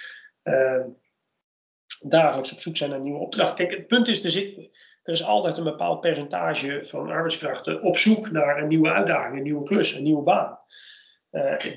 dagelijks 1.99 2.53
op 2.53 2.59
zoek 2.59 2.77
zijn 2.77 2.89
naar 2.89 2.99
nieuwe 2.99 3.19
opdrachten. 3.19 3.67
Kijk, 3.67 3.79
het 3.79 3.87
punt 3.87 4.07
is, 4.07 4.23
er, 4.23 4.29
zit, 4.29 4.57
er 5.03 5.13
is 5.13 5.23
altijd 5.23 5.57
een 5.57 5.63
bepaald 5.63 5.99
percentage 5.99 6.83
van 6.83 7.09
arbeidskrachten 7.09 7.81
op 7.81 7.97
zoek 7.97 8.31
naar 8.31 8.61
een 8.61 8.67
nieuwe 8.67 8.91
uitdaging, 8.91 9.37
een 9.37 9.43
nieuwe 9.43 9.63
klus, 9.63 9.93
een 9.93 10.03
nieuwe 10.03 10.23
baan. 10.23 10.59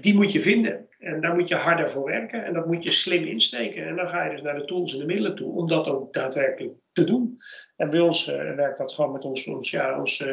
Die 0.00 0.14
moet 0.14 0.32
je 0.32 0.40
vinden. 0.40 0.88
En 0.98 1.20
daar 1.20 1.34
moet 1.34 1.48
je 1.48 1.54
harder 1.54 1.90
voor 1.90 2.04
werken 2.04 2.44
en 2.44 2.52
dat 2.52 2.66
moet 2.66 2.82
je 2.82 2.90
slim 2.90 3.24
insteken. 3.24 3.86
En 3.86 3.96
dan 3.96 4.08
ga 4.08 4.24
je 4.24 4.30
dus 4.30 4.42
naar 4.42 4.58
de 4.58 4.64
tools 4.64 4.92
en 4.92 4.98
de 4.98 5.06
middelen 5.06 5.34
toe 5.34 5.52
om 5.52 5.66
dat 5.66 5.86
ook 5.86 6.12
daadwerkelijk 6.12 6.74
te 6.92 7.04
doen. 7.04 7.36
En 7.76 7.90
bij 7.90 8.00
ons 8.00 8.28
uh, 8.28 8.54
werkt 8.54 8.78
dat 8.78 8.92
gewoon 8.92 9.12
met 9.12 9.24
ons, 9.24 9.46
ons, 9.46 9.70
ja, 9.70 9.98
ons 9.98 10.26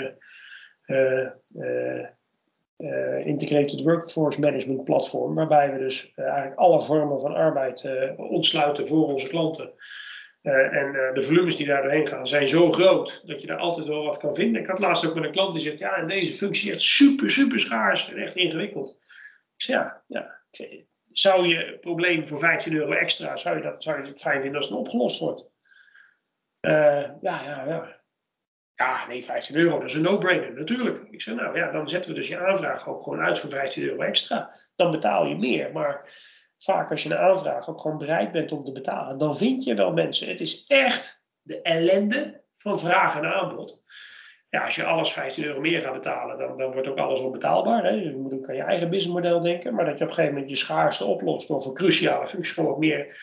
uh, 0.85 2.05
Integrated 3.25 3.81
Workforce 3.81 4.39
Management 4.39 4.83
platform, 4.83 5.35
waarbij 5.35 5.71
we 5.71 5.79
dus 5.79 6.13
eigenlijk 6.15 6.59
alle 6.59 6.81
vormen 6.81 7.19
van 7.19 7.33
arbeid 7.33 7.89
ontsluiten 8.17 8.87
voor 8.87 9.05
onze 9.05 9.27
klanten. 9.27 9.73
En 10.51 11.13
de 11.13 11.21
volumes 11.21 11.55
die 11.55 11.67
daar 11.67 11.81
doorheen 11.81 12.07
gaan 12.07 12.27
zijn 12.27 12.47
zo 12.47 12.71
groot 12.71 13.21
dat 13.25 13.41
je 13.41 13.47
daar 13.47 13.57
altijd 13.57 13.87
wel 13.87 14.03
wat 14.03 14.17
kan 14.17 14.35
vinden. 14.35 14.61
Ik 14.61 14.67
had 14.67 14.79
laatst 14.79 15.07
ook 15.07 15.15
met 15.15 15.23
een 15.23 15.31
klant 15.31 15.53
die 15.53 15.61
zegt: 15.61 15.79
Ja, 15.79 15.95
en 15.95 16.07
deze 16.07 16.33
functie 16.33 16.71
is 16.71 16.95
super, 16.95 17.31
super 17.31 17.59
schaars 17.59 18.13
en 18.13 18.17
echt 18.17 18.35
ingewikkeld. 18.35 18.91
Ik 19.55 19.61
zei: 19.61 19.77
Ja, 19.77 20.03
ja 20.07 20.45
zou 21.17 21.47
je 21.47 21.55
het 21.55 21.81
probleem 21.81 22.27
voor 22.27 22.39
15 22.39 22.73
euro 22.73 22.91
extra, 22.91 23.35
zou 23.35 23.57
je, 23.57 23.63
dat, 23.63 23.83
zou 23.83 24.01
je 24.01 24.07
het 24.07 24.21
fijn 24.21 24.41
vinden 24.41 24.59
als 24.59 24.69
het 24.69 24.77
opgelost 24.77 25.19
wordt? 25.19 25.49
Uh, 26.61 27.09
ja, 27.21 27.41
ja, 27.45 27.63
ja. 27.65 27.95
Ja, 28.73 29.07
nee, 29.07 29.23
15 29.23 29.55
euro, 29.55 29.79
dat 29.79 29.89
is 29.89 29.95
een 29.95 30.01
no-brainer, 30.01 30.53
natuurlijk. 30.53 31.07
Ik 31.11 31.21
zeg, 31.21 31.35
nou 31.35 31.57
ja, 31.57 31.71
dan 31.71 31.89
zetten 31.89 32.11
we 32.11 32.17
dus 32.17 32.27
je 32.27 32.37
aanvraag 32.37 32.87
ook 32.87 33.01
gewoon 33.01 33.19
uit 33.19 33.39
voor 33.39 33.49
15 33.49 33.83
euro 33.83 34.01
extra. 34.01 34.51
Dan 34.75 34.91
betaal 34.91 35.25
je 35.25 35.37
meer, 35.37 35.71
maar 35.71 36.11
vaak 36.57 36.91
als 36.91 37.03
je 37.03 37.09
een 37.09 37.17
aanvraag 37.17 37.69
ook 37.69 37.79
gewoon 37.79 37.97
bereid 37.97 38.31
bent 38.31 38.51
om 38.51 38.63
te 38.63 38.71
betalen, 38.71 39.17
dan 39.17 39.37
vind 39.37 39.63
je 39.63 39.73
wel 39.73 39.93
mensen. 39.93 40.27
Het 40.27 40.41
is 40.41 40.65
echt 40.67 41.23
de 41.41 41.61
ellende 41.61 42.43
van 42.55 42.79
vraag 42.79 43.17
en 43.17 43.33
aanbod 43.33 43.81
ja, 44.49 44.63
als 44.63 44.75
je 44.75 44.83
alles 44.83 45.11
15 45.11 45.43
euro 45.43 45.59
meer 45.59 45.81
gaat 45.81 45.93
betalen, 45.93 46.37
dan, 46.37 46.57
dan 46.57 46.71
wordt 46.71 46.87
ook 46.87 46.97
alles 46.97 47.19
onbetaalbaar. 47.19 47.83
Hè? 47.83 47.89
Je 47.89 48.15
moet 48.15 48.33
ook 48.33 48.49
aan 48.49 48.55
je 48.55 48.61
eigen 48.61 48.89
businessmodel 48.89 49.41
denken. 49.41 49.75
Maar 49.75 49.85
dat 49.85 49.97
je 49.97 50.03
op 50.03 50.09
een 50.09 50.15
gegeven 50.15 50.35
moment 50.35 50.51
je 50.51 50.57
schaarste 50.57 51.05
oplost 51.05 51.47
door 51.47 51.61
voor 51.61 51.73
cruciale 51.73 52.27
functies 52.27 52.53
gewoon 52.53 52.79
meer 52.79 53.19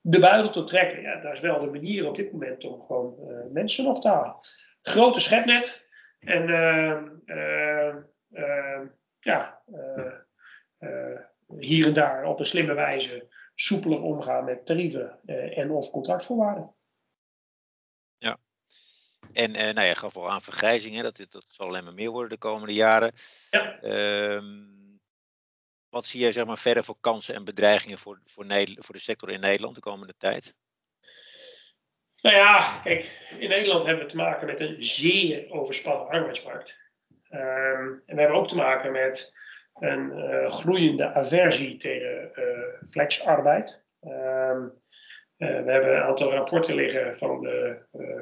de 0.00 0.18
buidel 0.18 0.50
te 0.50 0.64
trekken. 0.64 1.02
Ja, 1.02 1.20
dat 1.20 1.32
is 1.32 1.40
wel 1.40 1.58
de 1.58 1.70
manier 1.70 2.08
op 2.08 2.16
dit 2.16 2.32
moment 2.32 2.64
om 2.64 2.82
gewoon 2.82 3.16
uh, 3.28 3.52
mensen 3.52 3.84
nog 3.84 4.00
te 4.00 4.08
halen. 4.08 4.36
Grote 4.80 5.20
schepnet. 5.20 5.86
En 6.18 6.48
uh, 6.48 7.02
uh, 8.30 8.80
ja, 9.18 9.62
hier 11.58 11.86
en 11.86 11.92
daar 11.92 12.24
op 12.24 12.38
een 12.38 12.46
slimme 12.46 12.74
wijze 12.74 13.28
soepeler 13.54 14.02
omgaan 14.02 14.44
met 14.44 14.66
tarieven 14.66 15.18
en 15.54 15.70
of 15.70 15.90
contractvoorwaarden. 15.90 16.74
En 19.32 19.50
uh, 19.50 19.70
nou, 19.70 19.86
je 19.86 19.94
gaf 19.94 20.16
al 20.16 20.30
aan 20.30 20.40
vergrijzing, 20.40 20.94
hè, 20.94 21.02
dat, 21.02 21.26
dat 21.30 21.44
zal 21.48 21.66
alleen 21.66 21.84
maar 21.84 21.94
meer 21.94 22.10
worden 22.10 22.30
de 22.30 22.36
komende 22.36 22.74
jaren. 22.74 23.12
Ja. 23.50 23.82
Uh, 23.82 24.42
wat 25.88 26.06
zie 26.06 26.20
jij 26.20 26.32
zeg 26.32 26.46
maar, 26.46 26.58
verder 26.58 26.84
voor 26.84 26.96
kansen 27.00 27.34
en 27.34 27.44
bedreigingen 27.44 27.98
voor, 27.98 28.20
voor, 28.24 28.46
voor 28.76 28.94
de 28.94 29.00
sector 29.00 29.30
in 29.30 29.40
Nederland 29.40 29.74
de 29.74 29.80
komende 29.80 30.14
tijd? 30.18 30.54
Nou 32.22 32.36
ja, 32.36 32.80
kijk, 32.82 33.28
in 33.38 33.48
Nederland 33.48 33.84
hebben 33.84 34.04
we 34.04 34.10
te 34.10 34.16
maken 34.16 34.46
met 34.46 34.60
een 34.60 34.84
zeer 34.84 35.50
overspannen 35.50 36.08
arbeidsmarkt. 36.08 36.80
Um, 37.30 38.02
en 38.06 38.14
we 38.14 38.20
hebben 38.20 38.38
ook 38.38 38.48
te 38.48 38.56
maken 38.56 38.92
met 38.92 39.32
een 39.80 40.18
uh, 40.18 40.50
groeiende 40.50 41.14
aversie 41.14 41.76
tegen 41.76 42.30
uh, 42.34 42.88
flexarbeid. 42.88 43.84
Um, 44.00 44.72
eh, 45.36 45.62
we 45.64 45.72
hebben 45.72 45.96
een 45.96 46.02
aantal 46.02 46.30
rapporten 46.30 46.74
liggen 46.74 47.14
van 47.14 47.40
de, 47.40 47.78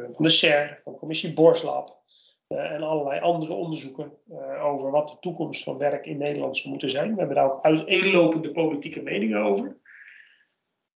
van 0.08 0.24
de 0.24 0.28
SER, 0.28 0.80
van 0.82 0.94
commissie 0.94 1.32
Borslab 1.32 2.00
en 2.48 2.82
allerlei 2.82 3.20
andere 3.20 3.52
onderzoeken 3.52 4.12
over 4.60 4.90
wat 4.90 5.08
de 5.08 5.18
toekomst 5.20 5.64
van 5.64 5.78
werk 5.78 6.06
in 6.06 6.18
Nederland 6.18 6.56
zou 6.56 6.68
moeten 6.68 6.90
zijn. 6.90 7.12
We 7.12 7.18
hebben 7.18 7.36
daar 7.36 7.44
ook 7.44 7.64
uiteenlopende 7.64 8.52
politieke 8.52 9.02
meningen 9.02 9.42
over. 9.42 9.76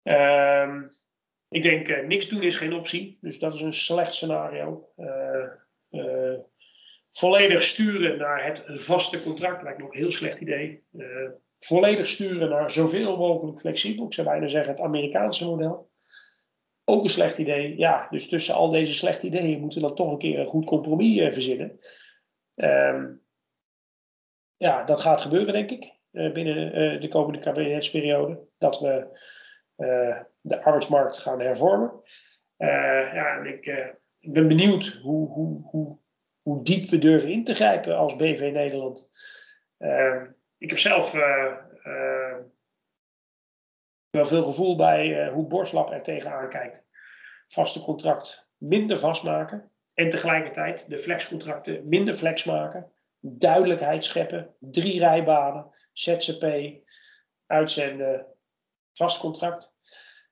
Ehm, 0.03 0.81
ik 1.49 1.63
denk 1.63 2.05
niks 2.05 2.29
doen 2.29 2.41
is 2.43 2.57
geen 2.57 2.73
optie, 2.73 3.17
dus 3.21 3.39
dat 3.39 3.53
is 3.53 3.61
een 3.61 3.73
slecht 3.73 4.13
scenario. 4.13 4.89
Volledig 7.17 7.63
sturen 7.63 8.17
naar 8.17 8.45
het 8.45 8.63
vaste 8.65 9.23
contract 9.23 9.63
lijkt 9.63 9.79
me 9.79 9.85
een 9.85 9.97
heel 9.97 10.11
slecht 10.11 10.39
idee 10.39 10.83
volledig 11.57 12.05
sturen 12.05 12.49
naar 12.49 12.71
zoveel 12.71 13.17
mogelijk 13.17 13.59
flexibel. 13.59 14.05
Ik 14.05 14.13
zou 14.13 14.27
bijna 14.27 14.47
zeggen 14.47 14.73
het 14.73 14.83
Amerikaanse 14.83 15.45
model. 15.45 15.91
Ook 16.83 17.03
een 17.03 17.09
slecht 17.09 17.37
idee. 17.37 17.77
Ja, 17.77 18.07
dus 18.09 18.27
tussen 18.27 18.55
al 18.55 18.69
deze 18.69 18.93
slechte 18.93 19.25
ideeën 19.25 19.59
moeten 19.59 19.81
we 19.81 19.87
dan 19.87 19.95
toch 19.95 20.11
een 20.11 20.17
keer 20.17 20.39
een 20.39 20.45
goed 20.45 20.65
compromis 20.65 21.17
uh, 21.17 21.31
verzinnen. 21.31 21.77
Um, 22.61 23.23
ja, 24.57 24.83
dat 24.83 24.99
gaat 24.99 25.21
gebeuren, 25.21 25.53
denk 25.53 25.71
ik, 25.71 25.99
uh, 26.11 26.31
binnen 26.31 27.01
de 27.01 27.07
komende 27.07 27.39
kabinetsperiode. 27.39 28.47
Dat 28.57 28.79
we 28.79 29.19
de 30.41 30.63
arbeidsmarkt 30.63 31.17
gaan 31.17 31.39
hervormen. 31.39 32.01
ja, 32.57 33.37
en 33.37 33.45
ik, 33.45 33.65
ik, 34.19 34.33
ben 34.33 34.47
benieuwd 34.47 34.99
hoe, 35.03 35.29
hoe, 35.29 35.61
hoe, 35.69 35.97
hoe 36.45 36.63
diep 36.63 36.85
we 36.85 36.97
durven 36.97 37.31
in 37.31 37.43
te 37.43 37.53
grijpen 37.53 37.97
als 37.97 38.15
BV 38.15 38.49
Nederland. 38.53 39.09
Ehm, 39.77 40.25
ik 40.57 40.69
heb 40.69 40.79
zelf 40.79 41.13
wel 44.15 44.25
veel 44.25 44.43
gevoel 44.43 44.75
bij 44.75 45.25
uh, 45.25 45.33
hoe 45.33 45.47
Borslap 45.47 45.91
er 45.91 46.01
tegenaan 46.01 46.49
kijkt. 46.49 46.85
Vaste 47.47 47.81
contract 47.81 48.49
minder 48.57 48.97
vastmaken 48.97 49.71
en 49.93 50.09
tegelijkertijd 50.09 50.89
de 50.89 50.97
flexcontracten 50.97 51.87
minder 51.87 52.13
flex 52.13 52.43
maken. 52.43 52.91
Duidelijkheid 53.19 54.05
scheppen, 54.05 54.55
drie 54.59 54.99
rijbanen, 54.99 55.69
ZZP, 55.91 56.73
uitzenden, 57.45 58.25
vast 58.93 59.19
contract. 59.19 59.73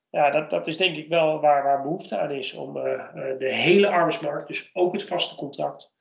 Ja, 0.09 0.29
dat, 0.29 0.49
dat 0.49 0.67
is 0.67 0.77
denk 0.77 0.97
ik 0.97 1.07
wel 1.07 1.39
waar, 1.39 1.63
waar 1.63 1.81
behoefte 1.81 2.17
aan 2.17 2.31
is 2.31 2.53
om 2.53 2.73
de 2.73 3.49
hele 3.53 3.89
arbeidsmarkt, 3.89 4.47
dus 4.47 4.75
ook 4.75 4.93
het 4.93 5.05
vaste 5.05 5.35
contract, 5.35 5.91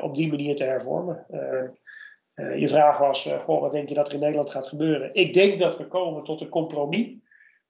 op 0.00 0.14
die 0.14 0.28
manier 0.28 0.56
te 0.56 0.64
hervormen. 0.64 1.26
je 2.34 2.68
vraag 2.68 2.98
was, 2.98 3.26
goh, 3.26 3.60
wat 3.60 3.72
denk 3.72 3.88
je 3.88 3.94
dat 3.94 4.08
er 4.08 4.14
in 4.14 4.20
Nederland 4.20 4.50
gaat 4.50 4.68
gebeuren? 4.68 5.14
Ik 5.14 5.32
denk 5.32 5.58
dat 5.58 5.76
we 5.78 5.88
komen 5.88 6.24
tot 6.24 6.40
een 6.40 6.48
compromis. 6.48 7.14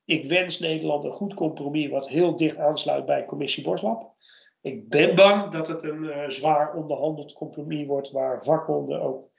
Ik 0.04 0.24
wens 0.24 0.58
Nederland 0.58 1.04
een 1.04 1.10
goed 1.10 1.34
compromis 1.34 1.88
wat 1.88 2.08
heel 2.08 2.36
dicht 2.36 2.58
aansluit 2.58 3.04
bij 3.04 3.24
commissie 3.24 3.64
Borslap. 3.64 4.14
Ik 4.60 4.88
ben 4.88 5.14
bang 5.14 5.52
dat 5.52 5.68
het 5.68 5.82
een 5.82 6.32
zwaar 6.32 6.74
onderhandeld 6.74 7.32
compromis 7.32 7.88
wordt 7.88 8.10
waar 8.10 8.42
vakbonden 8.42 9.00
ook 9.00 9.30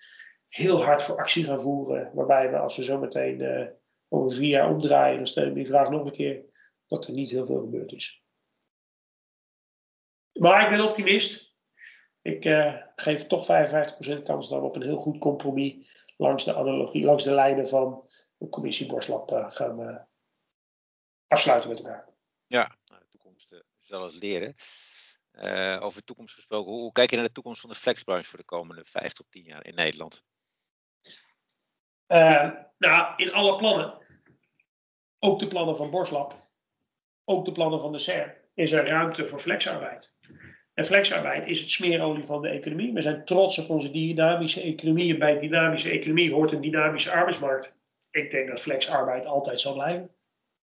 heel 0.48 0.84
hard 0.84 1.02
voor 1.02 1.18
actie 1.18 1.44
gaan 1.44 1.60
voeren. 1.60 2.12
Waarbij 2.14 2.50
we 2.50 2.58
als 2.58 2.78
we 2.78 2.84
zo 2.84 3.00
meteen 3.00 3.70
over 4.10 4.38
vier 4.38 4.50
jaar 4.50 4.70
omdraaien, 4.70 5.18
dan 5.18 5.28
stellen 5.28 5.50
we 5.50 5.56
die 5.56 5.66
vraag 5.66 5.90
nog 5.90 6.06
een 6.06 6.12
keer, 6.12 6.46
dat 6.88 7.08
er 7.08 7.14
niet 7.14 7.30
heel 7.30 7.46
veel 7.46 7.60
gebeurd 7.60 7.92
is. 7.92 8.24
Maar 10.34 10.64
ik 10.64 10.78
ben 10.78 10.88
optimist. 10.88 11.47
Ik 12.28 12.46
uh, 12.46 12.76
geef 12.96 13.28
toch 13.28 13.46
55% 13.46 14.24
kans 14.24 14.50
dat 14.50 14.60
we 14.60 14.66
op 14.66 14.76
een 14.76 14.82
heel 14.82 14.98
goed 14.98 15.18
compromis 15.18 16.06
langs 16.18 16.44
de 16.44 16.56
analogie, 16.56 17.04
langs 17.04 17.24
de 17.24 17.32
lijnen 17.32 17.68
van 17.68 18.10
de 18.38 18.50
commissie 18.50 18.88
Borslap 18.88 19.32
uh, 19.32 19.50
gaan 19.50 20.08
afsluiten 21.28 21.70
met 21.70 21.80
elkaar. 21.80 22.08
Ja, 22.48 22.76
nou, 22.86 23.02
de 23.02 23.08
toekomst 23.10 23.64
zal 23.80 24.04
het 24.04 24.14
leren. 24.14 24.56
over 25.82 26.00
de 26.00 26.06
toekomst 26.06 26.34
gesproken, 26.34 26.72
hoe, 26.72 26.82
hoe, 26.82 26.92
kijk 26.92 27.10
je 27.10 27.16
naar 27.16 27.26
de 27.26 27.32
toekomst 27.32 27.62
van 27.62 27.70
de 27.70 27.76
flexbranche 27.76 28.30
voor 28.30 28.40
de 28.40 28.46
komende 28.46 28.86
5 28.86 29.14
tot 29.14 29.26
10 29.30 29.44
jaar 29.44 29.66
in 29.66 29.76
Nederland? 29.76 30.24
Nou, 32.78 33.14
in 33.16 33.34
alle 33.34 33.58
plannen, 33.58 33.98
ook 35.20 35.40
de 35.40 35.48
plannen 35.48 35.76
van 35.76 35.90
Borslab, 35.90 36.36
ook 37.24 37.46
de 37.46 37.52
plannen 37.52 37.80
van 37.80 37.92
de 37.92 38.00
CER, 38.00 38.50
is 38.54 38.72
er 38.72 38.88
ruimte 38.88 39.26
voor 39.26 39.40
flexarbeid. 39.40 40.14
En 40.78 40.86
flexarbeid 40.86 41.48
is 41.48 41.60
het 41.60 41.70
smeerolie 41.70 42.24
van 42.24 42.42
de 42.42 42.50
economie. 42.50 42.94
We 42.94 43.02
zijn 43.02 43.26
trots 43.26 43.58
op 43.58 43.70
onze 43.70 43.92
dynamische 43.92 44.62
economie. 44.62 45.14
En 45.14 45.20
bij 45.20 45.40
dynamische 45.40 45.90
economie 45.90 46.34
hoort 46.34 46.52
een 46.52 46.62
dynamische 46.62 47.12
arbeidsmarkt. 47.12 47.76
Ik 48.12 48.32
denk 48.32 48.48
dat 48.48 48.62
flexarbeid 48.62 49.26
altijd 49.26 49.62
zal 49.62 49.74
blijven. 49.74 50.10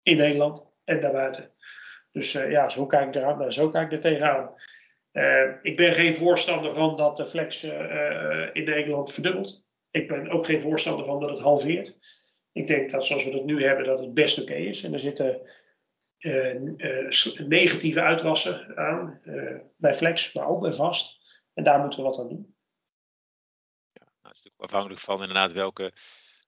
In 0.04 0.18
Nederland 0.18 0.72
en 0.84 1.02
daarbuiten. 1.02 1.52
Dus 2.12 2.36
uh, 2.36 2.52
ja, 2.52 2.70
zo 2.70 2.86
kijk 2.86 3.08
ik, 3.08 3.16
eraan, 3.16 3.52
zo 3.52 3.70
kijk 3.70 3.86
ik 3.86 3.92
er 3.92 4.00
tegenaan. 4.00 4.54
Uh, 5.14 5.52
ik 5.62 5.76
ben 5.76 5.94
geen 5.94 6.14
voorstander 6.14 6.72
van 6.72 6.96
dat 6.96 7.18
de 7.18 7.26
flex 7.26 7.64
uh, 7.64 8.50
in 8.54 8.64
Nederland 8.64 9.14
verdubbelt. 9.14 9.66
Ik 9.92 10.08
ben 10.08 10.30
ook 10.30 10.46
geen 10.46 10.62
voorstander 10.62 11.06
van 11.06 11.20
dat 11.20 11.30
het 11.30 11.40
halveert. 11.40 11.98
Ik 12.52 12.68
denk 12.68 12.90
dat 12.90 13.06
zoals 13.06 13.26
we 13.26 13.32
het 13.32 13.46
nu 13.46 13.64
hebben, 13.64 13.86
dat 13.86 14.00
het 14.00 14.14
best 14.14 14.42
oké 14.42 14.54
is. 14.54 14.84
En 14.84 14.94
er 14.94 15.00
zitten 15.00 15.42
negatieve 17.48 18.02
uitwassen 18.02 18.78
aan 18.78 19.20
uh, 19.24 19.60
bij 19.78 19.94
Flex, 19.94 20.34
maar 20.34 20.46
ook 20.46 20.62
bij 20.62 20.74
Vast. 20.74 21.42
En 21.54 21.64
daar 21.64 21.80
moeten 21.80 22.00
we 22.00 22.06
wat 22.06 22.20
aan 22.20 22.30
doen. 22.30 22.56
Ja, 23.92 24.04
nou, 24.04 24.12
het 24.22 24.36
is 24.36 24.44
natuurlijk 24.44 24.64
afhankelijk 24.64 25.02
van 25.02 25.20
inderdaad 25.20 25.54
welke 25.54 25.94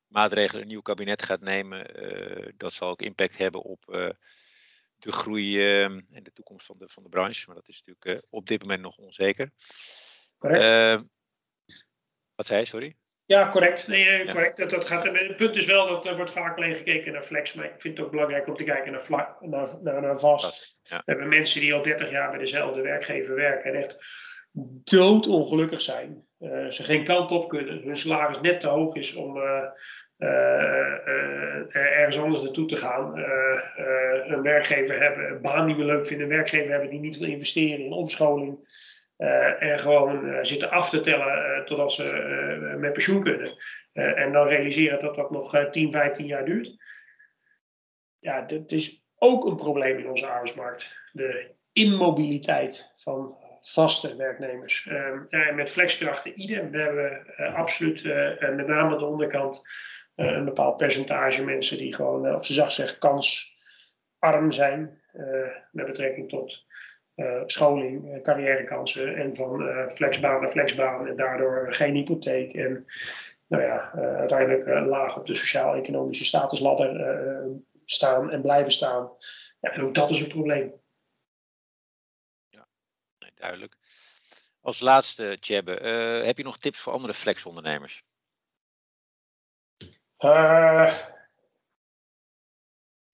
maatregelen 0.07 0.61
een 0.61 0.67
nieuw 0.67 0.81
kabinet 0.81 1.21
gaat 1.21 1.41
nemen. 1.41 1.85
dat 2.57 2.73
zal 2.73 2.89
ook 2.89 3.01
impact 3.01 3.37
hebben 3.37 3.61
op 3.61 3.83
de 4.95 5.11
groei 5.11 5.73
en 5.81 6.23
de 6.23 6.33
toekomst 6.33 6.65
van 6.65 6.77
de, 6.77 6.89
van 6.89 7.03
de 7.03 7.09
branche. 7.09 7.43
Maar 7.45 7.55
dat 7.55 7.67
is 7.67 7.81
natuurlijk 7.83 8.25
op 8.29 8.47
dit 8.47 8.61
moment 8.61 8.81
nog 8.81 8.97
onzeker. 8.97 9.51
Correct. 10.37 11.03
wat 12.35 12.45
zei 12.45 12.59
je, 12.59 12.65
sorry? 12.65 12.95
Ja, 13.25 13.47
correct. 13.47 13.87
Nee, 13.87 14.09
eh, 14.09 14.31
correct. 14.31 14.57
Dat, 14.57 14.69
dat 14.69 14.85
gaat, 14.85 15.03
het 15.03 15.37
punt 15.37 15.55
is 15.55 15.65
wel 15.65 15.87
dat 15.87 16.05
er 16.05 16.15
wordt 16.15 16.31
vaak 16.31 16.57
alleen 16.57 16.75
gekeken 16.75 17.13
naar 17.13 17.23
flex, 17.23 17.53
maar 17.53 17.65
ik 17.65 17.73
vind 17.77 17.97
het 17.97 18.05
ook 18.05 18.11
belangrijk 18.11 18.47
om 18.47 18.55
te 18.55 18.63
kijken 18.63 18.91
naar, 18.91 19.01
vlak, 19.01 19.41
naar, 19.41 19.67
naar, 19.81 20.01
naar 20.01 20.17
vast. 20.17 20.79
We 20.83 21.01
hebben 21.05 21.27
mensen 21.27 21.61
die 21.61 21.73
al 21.73 21.81
30 21.81 22.09
jaar 22.09 22.29
bij 22.29 22.39
dezelfde 22.39 22.81
werkgever 22.81 23.35
werken 23.35 23.73
en 23.73 23.79
echt 23.79 23.97
doodongelukkig 24.83 25.81
zijn. 25.81 26.23
Uh, 26.39 26.69
ze 26.69 26.83
geen 26.83 27.03
kant 27.03 27.31
op 27.31 27.49
kunnen, 27.49 27.81
hun 27.83 27.95
salaris 27.95 28.41
net 28.41 28.59
te 28.59 28.67
hoog 28.67 28.95
is 28.95 29.15
om 29.15 29.37
uh, 29.37 29.63
uh, 30.17 31.75
ergens 31.75 32.19
anders 32.19 32.41
naartoe 32.41 32.67
te 32.67 32.77
gaan. 32.77 33.17
een 34.27 34.41
werkgever 34.41 35.01
hebben, 35.01 35.31
een 35.31 35.41
baan 35.41 35.67
die 35.67 35.75
we 35.75 35.83
leuk 35.83 36.07
vinden, 36.07 36.25
een 36.25 36.35
werkgever 36.35 36.71
hebben 36.71 36.89
die 36.89 36.99
niet 36.99 37.17
wil 37.17 37.29
investeren 37.29 37.85
in 37.85 37.91
omscholing. 37.91 38.57
Uh, 39.17 39.63
en 39.63 39.79
gewoon 39.79 40.25
uh, 40.25 40.39
zitten 40.41 40.69
af 40.69 40.89
te 40.89 41.01
tellen 41.01 41.57
uh, 41.57 41.63
totdat 41.63 41.91
ze 41.91 42.75
met 42.77 42.93
pensioen 42.93 43.23
kunnen. 43.23 43.57
en 43.93 44.31
dan 44.31 44.47
realiseren 44.47 44.99
dat 44.99 45.15
dat 45.15 45.31
nog 45.31 45.69
10, 45.71 45.91
15 45.91 46.25
jaar 46.25 46.45
duurt. 46.45 46.75
Ja, 48.19 48.41
dat 48.41 48.71
is 48.71 49.03
ook 49.17 49.45
een 49.45 49.55
probleem 49.55 49.97
in 49.97 50.09
onze 50.09 50.27
arbeidsmarkt. 50.27 50.97
De 51.11 51.55
immobiliteit 51.73 52.91
van 52.95 53.37
vaste 53.59 54.15
werknemers. 54.15 54.87
en 55.29 55.55
met 55.55 55.69
flexkrachten 55.69 56.41
idem. 56.41 56.71
We 56.71 56.77
hebben 56.77 57.25
absoluut, 57.55 58.03
met 58.39 58.67
name 58.67 58.93
aan 58.93 58.97
de 58.97 59.05
onderkant, 59.05 59.67
een 60.15 60.45
bepaald 60.45 60.77
percentage 60.77 61.45
mensen 61.45 61.77
die 61.77 61.95
gewoon, 61.95 62.35
op 62.35 62.45
z'n 62.45 62.53
zacht 62.53 62.73
zeggen, 62.73 62.99
kansarm 62.99 64.51
zijn. 64.51 65.01
met 65.71 65.85
betrekking 65.85 66.29
tot 66.29 66.65
uh, 67.15 67.41
scholing, 67.45 68.15
uh, 68.15 68.21
carrièrekansen 68.21 69.15
en 69.15 69.35
van 69.35 69.61
uh, 69.61 69.89
flexbaan 69.89 70.39
naar 70.39 70.49
flexbaan 70.49 71.07
en 71.07 71.15
daardoor 71.15 71.73
geen 71.73 71.95
hypotheek 71.95 72.53
en 72.53 72.85
nou 73.47 73.63
ja, 73.63 73.91
uiteindelijk 73.93 74.65
laag 74.85 75.17
op 75.17 75.25
de 75.25 75.35
sociaal-economische 75.35 76.23
statusladder 76.23 77.61
staan 77.85 78.31
en 78.31 78.41
blijven 78.41 78.71
staan. 78.71 79.11
Ja, 79.59 79.69
en 79.69 79.81
ook 79.81 79.93
dat 79.93 80.09
is 80.09 80.21
een 80.21 80.27
probleem. 80.27 80.73
Ja, 82.47 82.67
nee, 83.17 83.31
duidelijk. 83.35 83.75
Als 84.61 84.79
laatste, 84.79 85.37
Tjebbe, 85.39 85.71
heb 86.25 86.37
je 86.37 86.43
nog 86.43 86.57
tips 86.57 86.79
voor 86.79 86.93
andere 86.93 87.13
flexondernemers? 87.13 88.03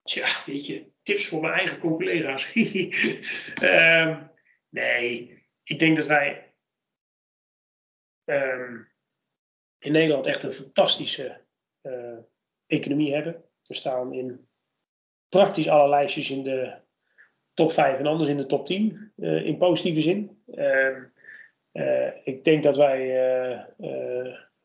Tja, 0.02 0.26
weet 0.46 0.66
je, 0.66 0.91
tips 1.02 1.26
voor 1.26 1.40
mijn 1.40 1.54
eigen 1.54 1.78
collega's. 1.78 2.54
um, 3.62 4.30
nee, 4.80 5.42
ik 5.62 5.78
denk 5.78 5.96
dat 5.96 6.06
wij 6.06 6.54
um, 8.24 8.92
in 9.78 9.92
Nederland 9.92 10.26
echt 10.26 10.42
een 10.42 10.52
fantastische 10.52 11.40
uh, 11.82 12.18
economie 12.66 13.14
hebben. 13.14 13.44
We 13.62 13.74
staan 13.74 14.12
in 14.12 14.48
praktisch 15.28 15.68
alle 15.68 15.88
lijstjes 15.88 16.30
in 16.30 16.42
de 16.42 16.80
top 17.54 17.72
5 17.72 17.98
en 17.98 18.06
anders 18.06 18.28
in 18.28 18.36
de 18.36 18.46
top 18.46 18.66
10, 18.66 19.12
uh, 19.16 19.36
eh, 19.36 19.46
in 19.46 19.56
positieve 19.56 20.00
zin. 20.00 20.42
Um, 20.54 21.12
uh, 21.72 22.10
ik 22.24 22.44
denk 22.44 22.62
dat 22.62 22.76
wij 22.76 23.16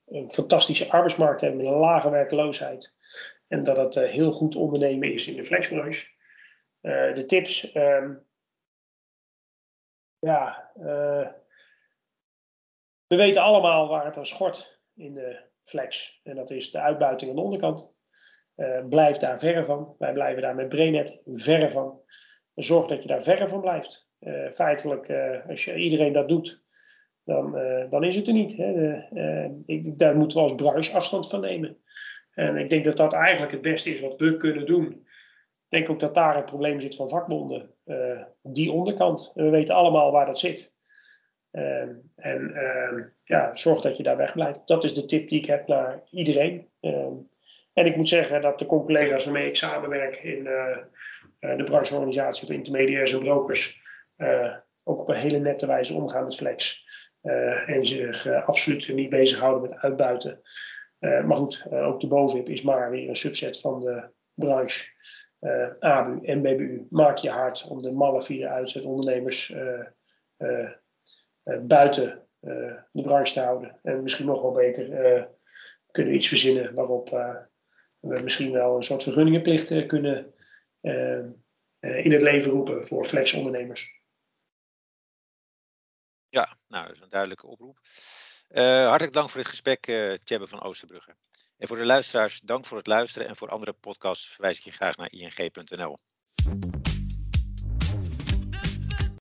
een 0.05 0.29
fantastische 0.29 0.91
arbeidsmarkt 0.91 1.41
hebben 1.41 1.59
met 1.59 1.67
een 1.67 1.79
lage 1.79 2.09
werkeloosheid. 2.09 2.95
En 3.47 3.63
dat 3.63 3.77
het 3.77 3.95
heel 3.95 4.31
goed 4.31 4.55
ondernemen 4.55 5.13
is 5.13 5.27
in 5.27 5.35
de 5.35 5.43
flexbranche. 5.43 6.16
Eh, 6.81 7.13
de 7.13 7.25
tips. 7.25 7.75
Um, 7.75 8.25
ja, 10.19 10.71
uh, 10.77 11.27
we 13.07 13.15
weten 13.15 13.41
allemaal 13.41 13.87
waar 13.87 14.05
het 14.05 14.17
aan 14.17 14.25
schort 14.25 14.81
in 14.95 15.13
de 15.13 15.39
flex. 15.61 16.21
En 16.23 16.35
dat 16.35 16.51
is 16.51 16.71
de 16.71 16.79
uitbuiting 16.79 17.29
aan 17.29 17.35
de 17.35 17.43
onderkant. 17.43 17.95
Uh, 18.55 18.87
blijf 18.87 19.17
daar 19.17 19.39
verre 19.39 19.63
van. 19.63 19.95
Wij 19.97 20.13
blijven 20.13 20.41
daar 20.41 20.55
met 20.55 20.69
Brainet 20.69 21.21
verre 21.25 21.69
van. 21.69 22.01
Zorg 22.55 22.87
dat 22.87 23.01
je 23.01 23.07
daar 23.07 23.21
verre 23.21 23.47
van 23.47 23.61
blijft. 23.61 24.09
Feitelijk, 24.49 25.09
als 25.47 25.65
je, 25.65 25.75
iedereen 25.75 26.13
dat 26.13 26.29
doet, 26.29 26.63
dan, 27.23 27.51
dan 27.89 28.03
is 28.03 28.15
het 28.15 28.27
er 28.27 28.33
niet. 28.33 28.57
Hè. 28.57 28.95
Ik, 29.65 29.97
daar 29.97 30.17
moeten 30.17 30.37
we 30.37 30.43
als 30.43 30.55
branche 30.55 30.93
afstand 30.93 31.29
van 31.29 31.41
nemen. 31.41 31.81
En 32.31 32.57
ik 32.57 32.69
denk 32.69 32.85
dat 32.85 32.97
dat 32.97 33.13
eigenlijk 33.13 33.51
het 33.51 33.61
beste 33.61 33.89
is 33.89 34.01
wat 34.01 34.15
we 34.15 34.37
kunnen 34.37 34.65
doen. 34.65 35.06
Ik 35.67 35.73
denk 35.73 35.89
ook 35.89 35.99
dat 35.99 36.13
daar 36.13 36.35
het 36.35 36.45
probleem 36.45 36.79
zit 36.79 36.95
van 36.95 37.09
vakbonden. 37.09 37.73
Uh, 37.85 38.21
die 38.41 38.71
onderkant. 38.71 39.31
we 39.35 39.49
weten 39.49 39.75
allemaal 39.75 40.11
waar 40.11 40.25
dat 40.25 40.39
zit. 40.39 40.73
Uh, 41.51 41.81
en 42.15 42.51
uh, 42.53 43.05
ja, 43.23 43.55
zorg 43.55 43.81
dat 43.81 43.97
je 43.97 44.03
daar 44.03 44.17
wegblijft. 44.17 44.61
Dat 44.65 44.83
is 44.83 44.93
de 44.93 45.05
tip 45.05 45.29
die 45.29 45.39
ik 45.39 45.45
heb 45.45 45.67
naar 45.67 46.03
iedereen. 46.11 46.69
Ehm, 46.79 47.13
en 47.73 47.85
ik 47.85 47.95
moet 47.95 48.09
zeggen 48.09 48.41
dat 48.41 48.59
de 48.59 48.65
collega's 48.65 49.25
waarmee 49.25 49.47
ik 49.47 49.55
samenwerk 49.55 50.15
in 50.15 50.47
eh, 50.47 51.57
de 51.57 51.63
brancheorganisatie 51.63 52.45
voor 52.45 52.55
intermediairs 52.55 53.13
en 53.13 53.19
brokers 53.19 53.81
ook 54.83 54.99
op 54.99 55.09
een 55.09 55.15
hele 55.15 55.39
nette 55.39 55.65
wijze 55.65 55.93
omgaan 55.93 56.23
met 56.23 56.35
flex. 56.35 56.85
en 57.65 57.85
zich 57.85 58.27
absoluut 58.27 58.93
niet 58.93 59.09
bezighouden 59.09 59.61
met 59.61 59.75
uitbuiten. 59.75 60.41
maar 60.99 61.33
goed, 61.33 61.67
ook 61.71 61.99
de 61.99 62.07
BOVIP 62.07 62.49
is 62.49 62.61
maar 62.61 62.89
weer 62.89 63.09
een 63.09 63.15
subset 63.15 63.59
van 63.59 63.79
de 63.79 64.09
branche 64.33 64.85
uh, 65.39 65.69
ABU 65.79 66.25
en 66.25 66.41
BBU, 66.41 66.87
maak 66.89 67.17
je 67.17 67.29
hard 67.29 67.67
om 67.67 67.81
de 67.81 67.91
malafide 67.91 68.47
uitzetondernemers 68.47 69.49
uh, 69.49 69.85
uh, 70.37 70.69
buiten 71.61 72.21
de 72.91 73.01
branche 73.01 73.33
te 73.33 73.39
houden. 73.39 73.79
En 73.83 74.03
misschien 74.03 74.25
nog 74.25 74.41
wel 74.41 74.51
beter 74.51 74.85
kunnen 75.91 76.11
we 76.11 76.17
iets 76.17 76.27
verzinnen 76.27 76.73
waarop 76.73 77.09
we 77.99 78.21
misschien 78.21 78.51
wel 78.51 78.75
een 78.75 78.83
soort 78.83 79.03
vergunningenplicht 79.03 79.85
kunnen 79.85 80.33
in 81.79 82.11
het 82.11 82.21
leven 82.21 82.51
roepen 82.51 82.85
voor 82.85 83.05
flexondernemers. 83.05 84.01
Ja, 86.29 86.57
nou, 86.67 86.85
dat 86.85 86.95
is 86.95 87.01
een 87.01 87.09
duidelijke 87.09 87.47
oproep. 87.47 87.79
hartelijk 88.87 89.13
dank 89.13 89.29
voor 89.29 89.41
dit 89.41 89.49
gesprek, 89.49 89.81
Tjebbe 90.23 90.47
van 90.47 90.61
Oosterbrugge. 90.61 91.15
En 91.57 91.67
voor 91.67 91.77
de 91.77 91.85
luisteraars, 91.85 92.39
dank 92.39 92.65
voor 92.65 92.77
het 92.77 92.87
luisteren. 92.87 93.27
En 93.27 93.35
voor 93.35 93.49
andere 93.49 93.73
podcasts 93.73 94.27
verwijs 94.27 94.57
ik 94.57 94.63
je 94.63 94.71
graag 94.71 94.95
naar 94.95 95.11
ing.nl. 95.11 95.97